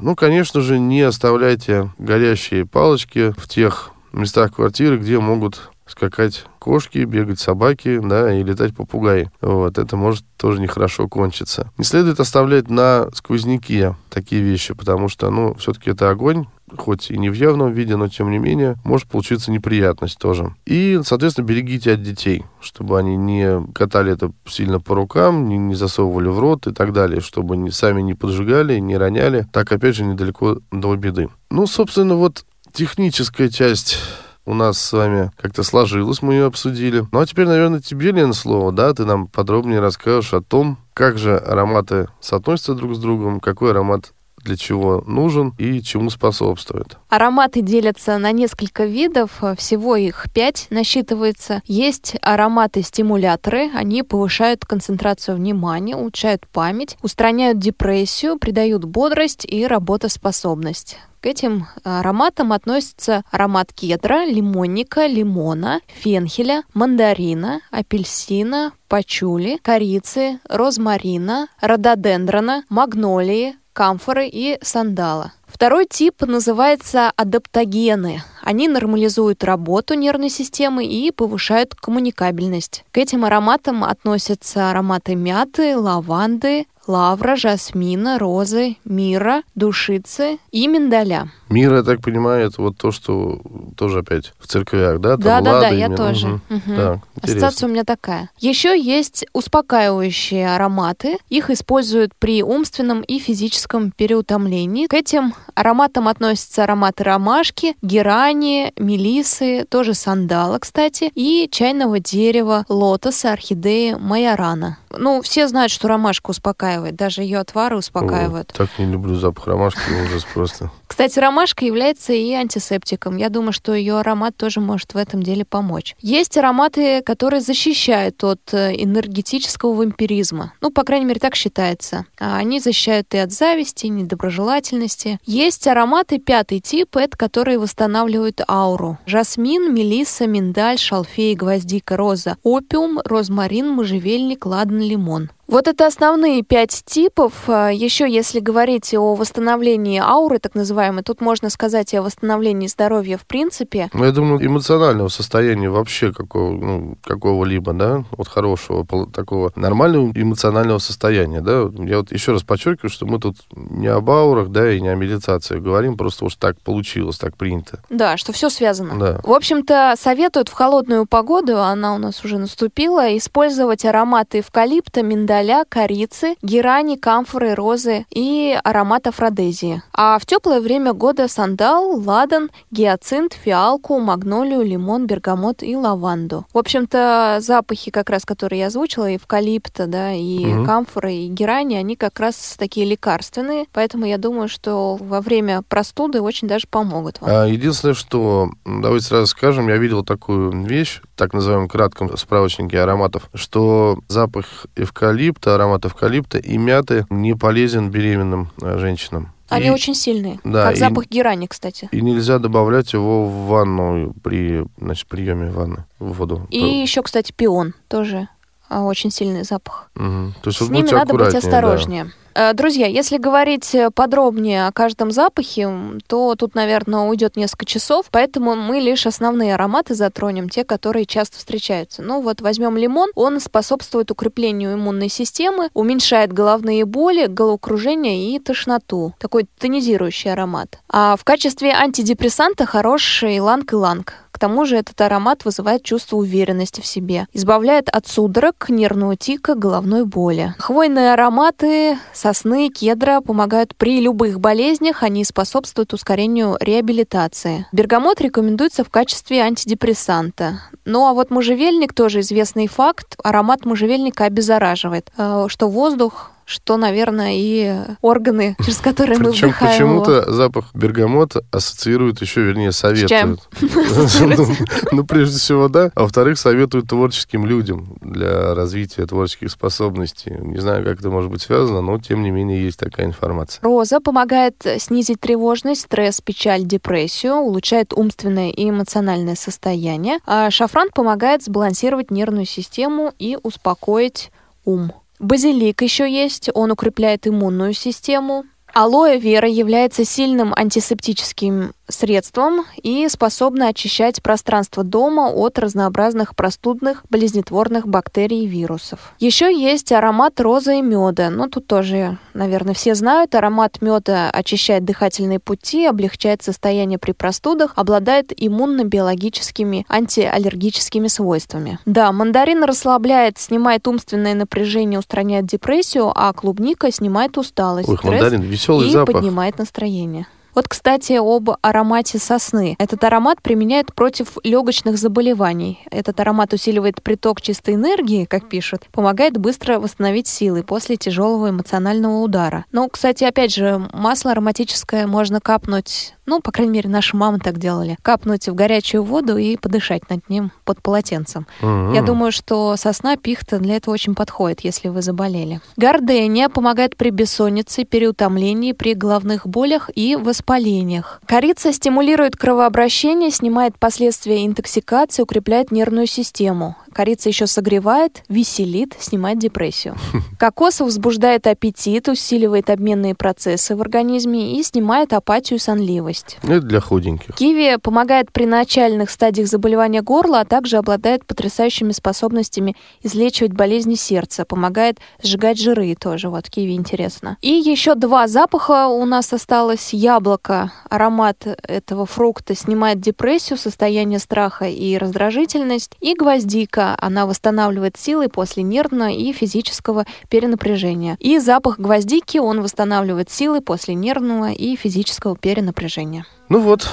Ну, 0.00 0.14
конечно 0.14 0.60
же, 0.60 0.78
не 0.78 1.02
оставляйте 1.02 1.90
горящие 1.98 2.66
палочки 2.66 3.34
в 3.38 3.48
тех 3.48 3.92
местах 4.12 4.54
квартиры, 4.54 4.98
где 4.98 5.18
могут 5.18 5.70
скакать 5.86 6.44
кошки, 6.58 6.98
бегать 6.98 7.38
собаки, 7.38 8.00
да, 8.02 8.32
и 8.34 8.42
летать 8.42 8.74
попугаи. 8.74 9.30
Вот, 9.40 9.78
это 9.78 9.96
может 9.96 10.24
тоже 10.36 10.60
нехорошо 10.60 11.08
кончиться. 11.08 11.70
Не 11.78 11.84
следует 11.84 12.18
оставлять 12.18 12.68
на 12.68 13.08
сквозняке 13.14 13.94
такие 14.10 14.42
вещи, 14.42 14.74
потому 14.74 15.08
что, 15.08 15.30
ну, 15.30 15.54
все-таки 15.54 15.90
это 15.90 16.10
огонь, 16.10 16.46
хоть 16.76 17.10
и 17.10 17.18
не 17.18 17.30
в 17.30 17.34
явном 17.34 17.72
виде, 17.72 17.94
но 17.96 18.08
тем 18.08 18.30
не 18.30 18.38
менее, 18.38 18.76
может 18.84 19.06
получиться 19.06 19.52
неприятность 19.52 20.18
тоже. 20.18 20.54
И, 20.66 21.00
соответственно, 21.04 21.46
берегите 21.46 21.92
от 21.92 22.02
детей, 22.02 22.44
чтобы 22.60 22.98
они 22.98 23.16
не 23.16 23.64
катали 23.72 24.12
это 24.12 24.32
сильно 24.46 24.80
по 24.80 24.96
рукам, 24.96 25.48
не, 25.48 25.56
не 25.56 25.76
засовывали 25.76 26.28
в 26.28 26.40
рот 26.40 26.66
и 26.66 26.72
так 26.72 26.92
далее, 26.92 27.20
чтобы 27.20 27.54
они 27.54 27.70
сами 27.70 28.02
не 28.02 28.14
поджигали, 28.14 28.78
не 28.80 28.96
роняли. 28.96 29.46
Так, 29.52 29.70
опять 29.70 29.94
же, 29.94 30.04
недалеко 30.04 30.58
до 30.72 30.96
беды. 30.96 31.28
Ну, 31.50 31.68
собственно, 31.68 32.16
вот 32.16 32.44
техническая 32.76 33.48
часть 33.48 33.96
у 34.44 34.52
нас 34.52 34.78
с 34.78 34.92
вами 34.92 35.30
как-то 35.38 35.62
сложилась, 35.62 36.20
мы 36.20 36.34
ее 36.34 36.44
обсудили. 36.44 37.06
Ну 37.10 37.20
а 37.20 37.26
теперь, 37.26 37.46
наверное, 37.46 37.80
тебе, 37.80 38.12
Лен, 38.12 38.34
слово, 38.34 38.70
да? 38.70 38.92
Ты 38.92 39.06
нам 39.06 39.28
подробнее 39.28 39.80
расскажешь 39.80 40.34
о 40.34 40.42
том, 40.42 40.78
как 40.92 41.16
же 41.16 41.38
ароматы 41.38 42.08
соотносятся 42.20 42.74
друг 42.74 42.94
с 42.94 42.98
другом, 42.98 43.40
какой 43.40 43.70
аромат 43.70 44.12
для 44.46 44.56
чего 44.56 45.02
нужен 45.06 45.52
и 45.58 45.82
чему 45.82 46.08
способствует. 46.10 46.96
Ароматы 47.08 47.60
делятся 47.60 48.16
на 48.18 48.32
несколько 48.32 48.84
видов, 48.84 49.42
всего 49.58 49.96
их 49.96 50.26
пять 50.32 50.68
насчитывается. 50.70 51.60
Есть 51.66 52.16
ароматы-стимуляторы, 52.22 53.70
они 53.74 54.02
повышают 54.02 54.64
концентрацию 54.64 55.36
внимания, 55.36 55.96
улучшают 55.96 56.46
память, 56.46 56.96
устраняют 57.02 57.58
депрессию, 57.58 58.38
придают 58.38 58.84
бодрость 58.84 59.44
и 59.44 59.66
работоспособность. 59.66 60.98
К 61.20 61.26
этим 61.26 61.66
ароматам 61.82 62.52
относятся 62.52 63.24
аромат 63.32 63.72
кедра, 63.72 64.24
лимонника, 64.24 65.06
лимона, 65.06 65.80
фенхеля, 65.88 66.62
мандарина, 66.72 67.60
апельсина, 67.72 68.72
пачули, 68.86 69.58
корицы, 69.60 70.38
розмарина, 70.48 71.48
рододендрона, 71.60 72.62
магнолии, 72.68 73.56
камфоры 73.76 74.26
и 74.26 74.58
сандала. 74.62 75.32
Второй 75.46 75.84
тип 75.86 76.22
называется 76.22 77.12
адаптогены. 77.14 78.22
Они 78.42 78.68
нормализуют 78.68 79.44
работу 79.44 79.92
нервной 79.92 80.30
системы 80.30 80.86
и 80.86 81.10
повышают 81.10 81.74
коммуникабельность. 81.74 82.84
К 82.90 82.98
этим 82.98 83.26
ароматам 83.26 83.84
относятся 83.84 84.70
ароматы 84.70 85.14
мяты, 85.14 85.76
лаванды, 85.76 86.66
лавра, 86.86 87.36
жасмина, 87.36 88.18
розы, 88.18 88.76
мира, 88.84 89.42
душицы 89.54 90.38
и 90.50 90.66
миндаля. 90.68 91.28
Мир, 91.48 91.74
я 91.74 91.82
так 91.82 92.00
понимаю, 92.00 92.48
это 92.48 92.60
вот 92.60 92.76
то, 92.76 92.90
что 92.90 93.40
тоже 93.76 94.00
опять 94.00 94.32
в 94.40 94.46
церквях, 94.46 95.00
да? 95.00 95.10
Там 95.10 95.20
Да, 95.20 95.40
да, 95.40 95.60
да, 95.60 95.68
я 95.68 95.88
мир. 95.88 95.96
тоже. 95.96 96.26
Мгм. 96.48 96.76
Так, 96.76 96.98
интересно. 97.16 97.20
Ассоциация 97.22 97.68
у 97.68 97.70
меня 97.70 97.84
такая. 97.84 98.30
Еще 98.38 98.78
есть 98.80 99.24
успокаивающие 99.32 100.54
ароматы. 100.54 101.18
Их 101.28 101.50
используют 101.50 102.14
при 102.18 102.42
умственном 102.42 103.02
и 103.02 103.18
физическом 103.18 103.90
переутомлении. 103.92 104.86
К 104.86 104.94
этим 104.94 105.34
ароматам 105.54 106.08
относятся 106.08 106.64
ароматы 106.64 107.04
ромашки, 107.04 107.74
герани, 107.82 108.72
мелисы, 108.76 109.64
тоже 109.68 109.94
сандала, 109.94 110.58
кстати, 110.58 111.10
и 111.14 111.48
чайного 111.50 112.00
дерева, 112.00 112.64
лотоса, 112.68 113.32
орхидеи, 113.32 113.94
майорана. 113.98 114.78
Ну, 114.98 115.20
все 115.22 115.46
знают, 115.48 115.70
что 115.70 115.88
ромашка 115.88 116.30
успокаивает, 116.30 116.75
даже 116.80 117.22
ее 117.22 117.38
отвары 117.38 117.76
успокаивают. 117.76 118.52
О, 118.52 118.54
так 118.54 118.70
не 118.78 118.86
люблю 118.86 119.14
запах 119.14 119.46
ромашки, 119.46 119.80
ужас 120.04 120.24
просто. 120.24 120.70
Кстати, 120.86 121.18
ромашка 121.18 121.64
является 121.64 122.12
и 122.12 122.32
антисептиком. 122.32 123.16
Я 123.16 123.28
думаю, 123.28 123.52
что 123.52 123.74
ее 123.74 123.98
аромат 123.98 124.36
тоже 124.36 124.60
может 124.60 124.94
в 124.94 124.96
этом 124.96 125.22
деле 125.22 125.44
помочь. 125.44 125.94
Есть 126.00 126.38
ароматы, 126.38 127.02
которые 127.02 127.40
защищают 127.40 128.22
от 128.24 128.40
э, 128.52 128.72
энергетического 128.82 129.74
вампиризма. 129.74 130.52
Ну, 130.60 130.70
по 130.70 130.84
крайней 130.84 131.06
мере, 131.06 131.20
так 131.20 131.34
считается. 131.34 132.06
А 132.18 132.36
Они 132.38 132.60
защищают 132.60 133.12
и 133.14 133.18
от 133.18 133.32
зависти, 133.32 133.86
и 133.86 133.90
недоброжелательности. 133.90 135.18
Есть 135.26 135.66
ароматы 135.66 136.18
пятый 136.18 136.60
тип, 136.60 136.96
это 136.96 137.16
которые 137.16 137.58
восстанавливают 137.58 138.40
ауру. 138.48 138.98
Жасмин, 139.06 139.74
мелисса, 139.74 140.26
миндаль, 140.26 140.78
шалфей, 140.78 141.34
гвоздика, 141.34 141.96
роза, 141.96 142.36
опиум, 142.42 143.00
розмарин, 143.04 143.68
можжевельник, 143.68 144.46
ладан, 144.46 144.80
лимон. 144.80 145.30
Вот 145.48 145.68
это 145.68 145.86
основные 145.86 146.42
пять 146.42 146.82
типов. 146.84 147.48
А, 147.48 147.70
Еще 147.70 148.10
если 148.10 148.40
говорить 148.40 148.92
о 148.94 149.14
восстановлении 149.14 150.00
ауры, 150.02 150.38
так 150.38 150.54
называемой, 150.54 151.02
тут 151.02 151.20
можно 151.20 151.50
сказать 151.50 151.94
и 151.94 151.96
о 151.96 152.02
восстановлении 152.02 152.66
здоровья 152.66 153.16
в 153.16 153.26
принципе. 153.26 153.88
Ну, 153.92 154.04
я 154.04 154.10
думаю, 154.10 154.44
эмоционального 154.44 155.08
состояния 155.08 155.70
вообще 155.70 156.12
какого, 156.12 156.50
ну, 156.52 156.98
какого-либо, 157.02 157.72
да, 157.72 158.04
вот 158.10 158.28
хорошего, 158.28 158.84
такого 159.12 159.52
нормального 159.54 160.10
эмоционального 160.14 160.78
состояния, 160.78 161.40
да. 161.40 161.70
Я 161.78 161.98
вот 161.98 162.10
еще 162.10 162.32
раз 162.32 162.42
подчеркиваю, 162.42 162.90
что 162.90 163.06
мы 163.06 163.20
тут 163.20 163.36
не 163.54 163.86
об 163.86 164.10
аурах, 164.10 164.48
да, 164.48 164.72
и 164.72 164.80
не 164.80 164.88
о 164.88 164.94
медитации 164.96 165.58
говорим, 165.58 165.96
просто 165.96 166.24
уж 166.24 166.34
так 166.34 166.60
получилось, 166.60 167.18
так 167.18 167.36
принято. 167.36 167.80
Да, 167.88 168.16
что 168.16 168.32
все 168.32 168.50
связано. 168.50 168.98
Да. 168.98 169.20
В 169.22 169.32
общем-то, 169.32 169.94
советуют 169.96 170.48
в 170.48 170.52
холодную 170.52 171.06
погоду, 171.06 171.60
она 171.60 171.94
у 171.94 171.98
нас 171.98 172.24
уже 172.24 172.38
наступила, 172.38 173.16
использовать 173.16 173.84
ароматы 173.84 174.40
эвкалипта, 174.40 175.02
миндаля, 175.02 175.35
корицы, 175.68 176.36
герани, 176.42 176.96
камфоры, 176.96 177.54
розы 177.54 178.06
и 178.10 178.58
аромат 178.64 179.06
афродезии. 179.06 179.82
А 179.92 180.18
в 180.18 180.26
теплое 180.26 180.60
время 180.60 180.92
года 180.92 181.28
сандал, 181.28 182.00
ладан, 182.00 182.50
гиацинт, 182.70 183.32
фиалку, 183.34 183.98
магнолию, 183.98 184.62
лимон, 184.62 185.06
бергамот 185.06 185.62
и 185.62 185.76
лаванду. 185.76 186.44
В 186.52 186.58
общем-то, 186.58 187.38
запахи, 187.40 187.90
как 187.90 188.10
раз 188.10 188.24
которые 188.24 188.60
я 188.60 188.66
озвучила, 188.66 189.14
эвкалипта, 189.14 189.86
да, 189.86 190.12
и 190.12 190.44
Мгм. 190.46 190.66
камфоры, 190.66 191.12
и 191.12 191.28
герани, 191.28 191.74
они 191.76 191.96
как 191.96 192.20
раз 192.20 192.56
такие 192.58 192.86
лекарственные, 192.86 193.66
поэтому 193.72 194.06
я 194.06 194.18
думаю, 194.18 194.48
что 194.48 194.96
во 194.96 195.20
время 195.20 195.62
простуды 195.68 196.20
очень 196.20 196.48
даже 196.48 196.66
помогут 196.68 197.20
вам. 197.20 197.30
А 197.30 197.46
единственное, 197.46 197.94
что, 197.94 198.50
давайте 198.64 199.06
сразу 199.06 199.26
скажем, 199.26 199.68
я 199.68 199.76
видел 199.76 200.04
такую 200.04 200.64
вещь, 200.64 201.00
так 201.16 201.32
называемом 201.32 201.68
кратком 201.68 202.16
справочнике 202.16 202.80
ароматов, 202.80 203.30
что 203.34 203.98
запах 204.08 204.66
эвкалипта, 204.76 205.25
аромат 205.54 205.84
эвкалипта 205.84 206.38
и 206.38 206.56
мяты 206.58 207.06
не 207.10 207.34
полезен 207.34 207.90
беременным 207.90 208.50
э, 208.62 208.78
женщинам. 208.78 209.32
Они 209.48 209.66
И- 209.66 209.70
очень 209.70 209.94
сильные. 209.94 210.40
да, 210.42 210.64
как 210.64 210.74
и- 210.76 210.78
запах 210.80 211.06
герани, 211.08 211.46
кстати. 211.46 211.88
И 211.92 212.00
нельзя 212.00 212.38
добавлять 212.40 212.92
его 212.92 213.26
в 213.26 213.46
ванну 213.46 214.12
при 214.24 214.64
значит, 214.80 215.06
приеме 215.06 215.50
ванны 215.50 215.84
в 216.00 216.12
воду. 216.14 216.46
И 216.50 216.58
еще, 216.58 217.02
кстати, 217.02 217.32
пион 217.32 217.74
тоже 217.88 218.28
очень 218.70 219.10
сильный 219.10 219.44
запах. 219.44 219.90
Мгм. 219.94 220.34
То 220.42 220.50
есть 220.50 220.58
С 220.58 220.68
ними 220.68 220.90
надо 220.90 221.12
быть 221.12 221.28
аккуратнее, 221.28 221.30
да. 221.32 221.38
осторожнее. 221.38 222.12
Э, 222.34 222.52
Друзья, 222.52 222.86
если 222.86 223.16
говорить 223.16 223.74
подробнее 223.94 224.66
о 224.66 224.72
каждом 224.72 225.10
запахе, 225.10 225.70
то 226.06 226.34
тут, 226.34 226.54
наверное, 226.54 227.08
уйдет 227.08 227.36
несколько 227.36 227.64
часов, 227.64 228.06
поэтому 228.10 228.54
мы 228.54 228.78
лишь 228.78 229.06
основные 229.06 229.54
ароматы 229.54 229.94
затронем, 229.94 230.50
те, 230.50 230.62
которые 230.62 231.06
часто 231.06 231.38
встречаются. 231.38 232.02
Ну 232.02 232.20
вот 232.20 232.42
возьмем 232.42 232.76
лимон, 232.76 233.10
он 233.14 233.40
способствует 233.40 234.10
укреплению 234.10 234.74
иммунной 234.74 235.08
системы, 235.08 235.70
уменьшает 235.72 236.32
головные 236.34 236.84
боли, 236.84 237.26
головокружение 237.26 238.34
и 238.34 238.38
тошноту. 238.38 239.14
Такой 239.18 239.46
тонизирующий 239.58 240.30
аромат. 240.32 240.78
А 240.90 241.16
в 241.16 241.24
качестве 241.24 241.72
антидепрессанта 241.72 242.66
хорош 242.66 243.22
иланг-иланг. 243.24 244.12
К 244.36 244.38
тому 244.38 244.66
же 244.66 244.76
этот 244.76 245.00
аромат 245.00 245.46
вызывает 245.46 245.82
чувство 245.82 246.16
уверенности 246.16 246.82
в 246.82 246.86
себе, 246.86 247.26
избавляет 247.32 247.88
от 247.88 248.06
судорог, 248.06 248.68
нервного 248.68 249.16
тика, 249.16 249.54
головной 249.54 250.04
боли. 250.04 250.54
Хвойные 250.58 251.14
ароматы 251.14 251.98
сосны, 252.12 252.68
кедра 252.68 253.22
помогают 253.22 253.74
при 253.74 253.98
любых 253.98 254.38
болезнях, 254.38 255.02
они 255.02 255.24
способствуют 255.24 255.94
ускорению 255.94 256.58
реабилитации. 256.60 257.66
Бергамот 257.72 258.20
рекомендуется 258.20 258.84
в 258.84 258.90
качестве 258.90 259.40
антидепрессанта. 259.40 260.60
Ну 260.84 261.06
а 261.06 261.14
вот 261.14 261.30
можжевельник 261.30 261.94
тоже 261.94 262.20
известный 262.20 262.66
факт. 262.66 263.16
Аромат 263.24 263.64
можжевельника 263.64 264.24
обеззараживает, 264.24 265.10
э, 265.16 265.46
что 265.48 265.68
воздух 265.70 266.32
что, 266.46 266.76
наверное, 266.76 267.32
и 267.34 267.74
органы, 268.00 268.56
через 268.64 268.78
которые 268.78 269.18
мы 269.18 269.32
Причем 269.32 269.48
вдыхаем 269.48 269.90
его. 269.90 270.02
почему-то 270.04 270.32
запах 270.32 270.70
бергамота 270.74 271.44
ассоциируют 271.50 272.22
еще, 272.22 272.42
вернее, 272.42 272.72
советуют. 272.72 273.40
Ну, 273.60 274.46
Ну, 274.92 275.04
прежде 275.04 275.38
всего, 275.38 275.68
да. 275.68 275.90
А 275.94 276.02
во-вторых, 276.02 276.38
советуют 276.38 276.88
творческим 276.88 277.44
людям 277.46 277.96
для 278.00 278.54
развития 278.54 279.06
творческих 279.06 279.50
способностей. 279.50 280.36
Не 280.38 280.58
знаю, 280.58 280.84
как 280.84 281.00
это 281.00 281.10
может 281.10 281.30
быть 281.30 281.42
связано, 281.42 281.80
но, 281.80 281.98
тем 281.98 282.22
не 282.22 282.30
менее, 282.30 282.62
есть 282.62 282.78
такая 282.78 283.06
информация. 283.06 283.60
Роза 283.62 284.00
помогает 284.00 284.64
снизить 284.78 285.20
тревожность, 285.20 285.82
стресс, 285.82 286.20
печаль, 286.20 286.62
депрессию, 286.64 287.34
улучшает 287.34 287.92
умственное 287.92 288.50
и 288.50 288.70
эмоциональное 288.70 289.34
состояние. 289.34 290.18
А 290.26 290.50
шафран 290.50 290.90
помогает 290.94 291.42
сбалансировать 291.42 292.10
нервную 292.10 292.46
систему 292.46 293.12
и 293.18 293.36
успокоить 293.42 294.30
ум. 294.64 294.92
Базилик 295.18 295.82
еще 295.82 296.10
есть, 296.10 296.50
он 296.54 296.70
укрепляет 296.72 297.26
иммунную 297.26 297.72
систему. 297.72 298.44
Алоэ 298.74 299.18
вера 299.18 299.48
является 299.48 300.04
сильным 300.04 300.52
антисептическим 300.54 301.72
средством 301.88 302.64
и 302.82 303.08
способна 303.08 303.68
очищать 303.68 304.22
пространство 304.22 304.82
дома 304.84 305.28
от 305.28 305.58
разнообразных 305.58 306.34
простудных, 306.34 307.04
болезнетворных 307.10 307.86
бактерий 307.88 308.44
и 308.44 308.46
вирусов. 308.46 309.14
Еще 309.18 309.54
есть 309.54 309.92
аромат 309.92 310.40
розы 310.40 310.78
и 310.78 310.82
меда. 310.82 311.30
Ну, 311.30 311.48
тут 311.48 311.66
тоже, 311.66 312.18
наверное, 312.34 312.74
все 312.74 312.94
знают. 312.94 313.34
Аромат 313.34 313.80
меда 313.80 314.30
очищает 314.30 314.84
дыхательные 314.84 315.38
пути, 315.38 315.86
облегчает 315.86 316.42
состояние 316.42 316.98
при 316.98 317.12
простудах, 317.12 317.72
обладает 317.76 318.32
иммунно-биологическими 318.36 319.84
антиаллергическими 319.88 321.08
свойствами. 321.08 321.78
Да, 321.86 322.12
мандарин 322.12 322.64
расслабляет, 322.64 323.38
снимает 323.38 323.86
умственное 323.88 324.34
напряжение, 324.34 324.98
устраняет 324.98 325.46
депрессию, 325.46 326.12
а 326.14 326.32
клубника 326.32 326.90
снимает 326.90 327.38
усталость, 327.38 327.88
Ой, 327.88 327.96
стресс 327.96 328.12
мандарин, 328.22 328.42
веселый 328.42 328.88
и 328.88 328.90
запах. 328.90 329.14
поднимает 329.16 329.58
настроение. 329.58 330.26
Вот, 330.56 330.68
кстати, 330.68 331.12
об 331.12 331.50
аромате 331.60 332.18
сосны. 332.18 332.76
Этот 332.78 333.04
аромат 333.04 333.42
применяют 333.42 333.94
против 333.94 334.38
легочных 334.42 334.96
заболеваний. 334.96 335.80
Этот 335.90 336.18
аромат 336.18 336.54
усиливает 336.54 337.02
приток 337.02 337.42
чистой 337.42 337.74
энергии, 337.74 338.24
как 338.24 338.48
пишут, 338.48 338.86
помогает 338.90 339.36
быстро 339.36 339.78
восстановить 339.78 340.28
силы 340.28 340.62
после 340.62 340.96
тяжелого 340.96 341.50
эмоционального 341.50 342.20
удара. 342.22 342.64
Но, 342.72 342.88
кстати, 342.88 343.24
опять 343.24 343.54
же, 343.54 343.86
масло 343.92 344.32
ароматическое 344.32 345.06
можно 345.06 345.42
капнуть 345.42 346.15
ну, 346.26 346.40
по 346.40 346.52
крайней 346.52 346.72
мере, 346.72 346.88
наши 346.88 347.16
мамы 347.16 347.38
так 347.38 347.58
делали. 347.58 347.96
Капнуть 348.02 348.48
в 348.48 348.54
горячую 348.54 349.02
воду 349.04 349.36
и 349.36 349.56
подышать 349.56 350.08
над 350.10 350.28
ним 350.28 350.50
под 350.64 350.82
полотенцем. 350.82 351.46
Mm-hmm. 351.62 351.94
Я 351.94 352.02
думаю, 352.02 352.32
что 352.32 352.76
сосна, 352.76 353.16
пихта 353.16 353.58
для 353.58 353.76
этого 353.76 353.94
очень 353.94 354.14
подходит, 354.14 354.60
если 354.60 354.88
вы 354.88 355.02
заболели. 355.02 355.60
Гордения 355.76 356.48
помогает 356.48 356.96
при 356.96 357.10
бессоннице, 357.10 357.84
переутомлении, 357.84 358.72
при 358.72 358.94
головных 358.94 359.46
болях 359.46 359.90
и 359.94 360.16
воспалениях. 360.16 361.20
Корица 361.26 361.72
стимулирует 361.72 362.36
кровообращение, 362.36 363.30
снимает 363.30 363.78
последствия 363.78 364.44
интоксикации, 364.44 365.22
укрепляет 365.22 365.70
нервную 365.70 366.06
систему. 366.06 366.76
Корица 366.96 367.28
еще 367.28 367.46
согревает, 367.46 368.22
веселит, 368.30 368.96
снимает 368.98 369.38
депрессию. 369.38 369.96
Кокос 370.38 370.80
возбуждает 370.80 371.46
аппетит, 371.46 372.08
усиливает 372.08 372.70
обменные 372.70 373.14
процессы 373.14 373.76
в 373.76 373.82
организме 373.82 374.58
и 374.58 374.62
снимает 374.62 375.12
апатию 375.12 375.58
и 375.58 375.60
сонливость. 375.60 376.15
Ну, 376.42 376.54
это 376.54 376.66
для 376.66 376.80
худеньких. 376.80 377.34
Киви 377.34 377.76
помогает 377.80 378.32
при 378.32 378.46
начальных 378.46 379.10
стадиях 379.10 379.48
заболевания 379.48 380.02
горла, 380.02 380.40
а 380.40 380.44
также 380.44 380.76
обладает 380.76 381.26
потрясающими 381.26 381.92
способностями 381.92 382.76
излечивать 383.02 383.52
болезни 383.52 383.94
сердца, 383.94 384.44
помогает 384.44 384.98
сжигать 385.22 385.58
жиры 385.58 385.94
тоже. 385.94 386.28
Вот 386.28 386.48
киви 386.48 386.72
интересно. 386.72 387.36
И 387.40 387.50
еще 387.50 387.94
два 387.94 388.28
запаха 388.28 388.86
у 388.88 389.04
нас 389.04 389.32
осталось. 389.32 389.92
Яблоко, 389.92 390.72
аромат 390.88 391.46
этого 391.62 392.06
фрукта 392.06 392.54
снимает 392.54 393.00
депрессию, 393.00 393.58
состояние 393.58 394.18
страха 394.18 394.66
и 394.66 394.96
раздражительность. 394.96 395.92
И 396.00 396.14
гвоздика, 396.14 396.96
она 397.00 397.26
восстанавливает 397.26 397.96
силы 397.96 398.28
после 398.28 398.62
нервного 398.62 399.10
и 399.10 399.32
физического 399.32 400.06
перенапряжения. 400.28 401.16
И 401.20 401.38
запах 401.38 401.78
гвоздики, 401.78 402.38
он 402.38 402.62
восстанавливает 402.62 403.30
силы 403.30 403.60
после 403.60 403.94
нервного 403.94 404.50
и 404.50 404.76
физического 404.76 405.36
перенапряжения. 405.36 406.05
Ну 406.48 406.60
вот, 406.60 406.88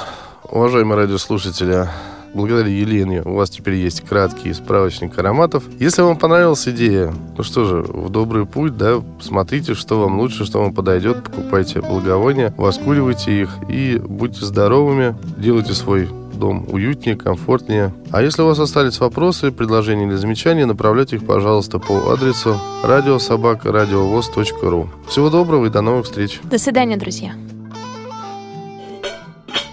уважаемые 0.49 0.97
радиослушатели, 0.97 1.87
благодаря 2.33 2.69
Елене 2.69 3.21
у 3.23 3.35
вас 3.35 3.49
теперь 3.49 3.75
есть 3.75 4.01
краткий 4.01 4.51
справочник 4.53 5.17
ароматов. 5.17 5.63
Если 5.79 6.01
вам 6.01 6.17
понравилась 6.17 6.67
идея, 6.67 7.13
ну 7.37 7.43
что 7.43 7.63
же, 7.65 7.81
в 7.81 8.09
добрый 8.09 8.45
путь, 8.45 8.75
да, 8.77 9.01
смотрите, 9.21 9.75
что 9.75 9.99
вам 9.99 10.19
лучше, 10.19 10.45
что 10.45 10.59
вам 10.59 10.73
подойдет, 10.73 11.23
покупайте 11.23 11.81
благовония, 11.81 12.53
воскуривайте 12.57 13.41
их 13.41 13.49
и 13.69 14.01
будьте 14.03 14.45
здоровыми, 14.45 15.15
делайте 15.37 15.73
свой 15.73 16.09
дом 16.33 16.65
уютнее, 16.69 17.15
комфортнее. 17.15 17.93
А 18.11 18.21
если 18.21 18.41
у 18.41 18.47
вас 18.47 18.59
остались 18.59 18.99
вопросы, 18.99 19.51
предложения 19.51 20.07
или 20.07 20.15
замечания, 20.15 20.65
направляйте 20.65 21.15
их, 21.17 21.25
пожалуйста, 21.25 21.79
по 21.79 22.11
адресу 22.11 22.59
радиособакарадиовоз.ру. 22.83 24.89
Всего 25.07 25.29
доброго 25.29 25.67
и 25.67 25.69
до 25.69 25.81
новых 25.81 26.05
встреч. 26.05 26.41
До 26.43 26.57
свидания, 26.57 26.97
друзья. 26.97 27.35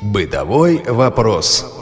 Бытовой 0.00 0.82
вопрос. 0.86 1.79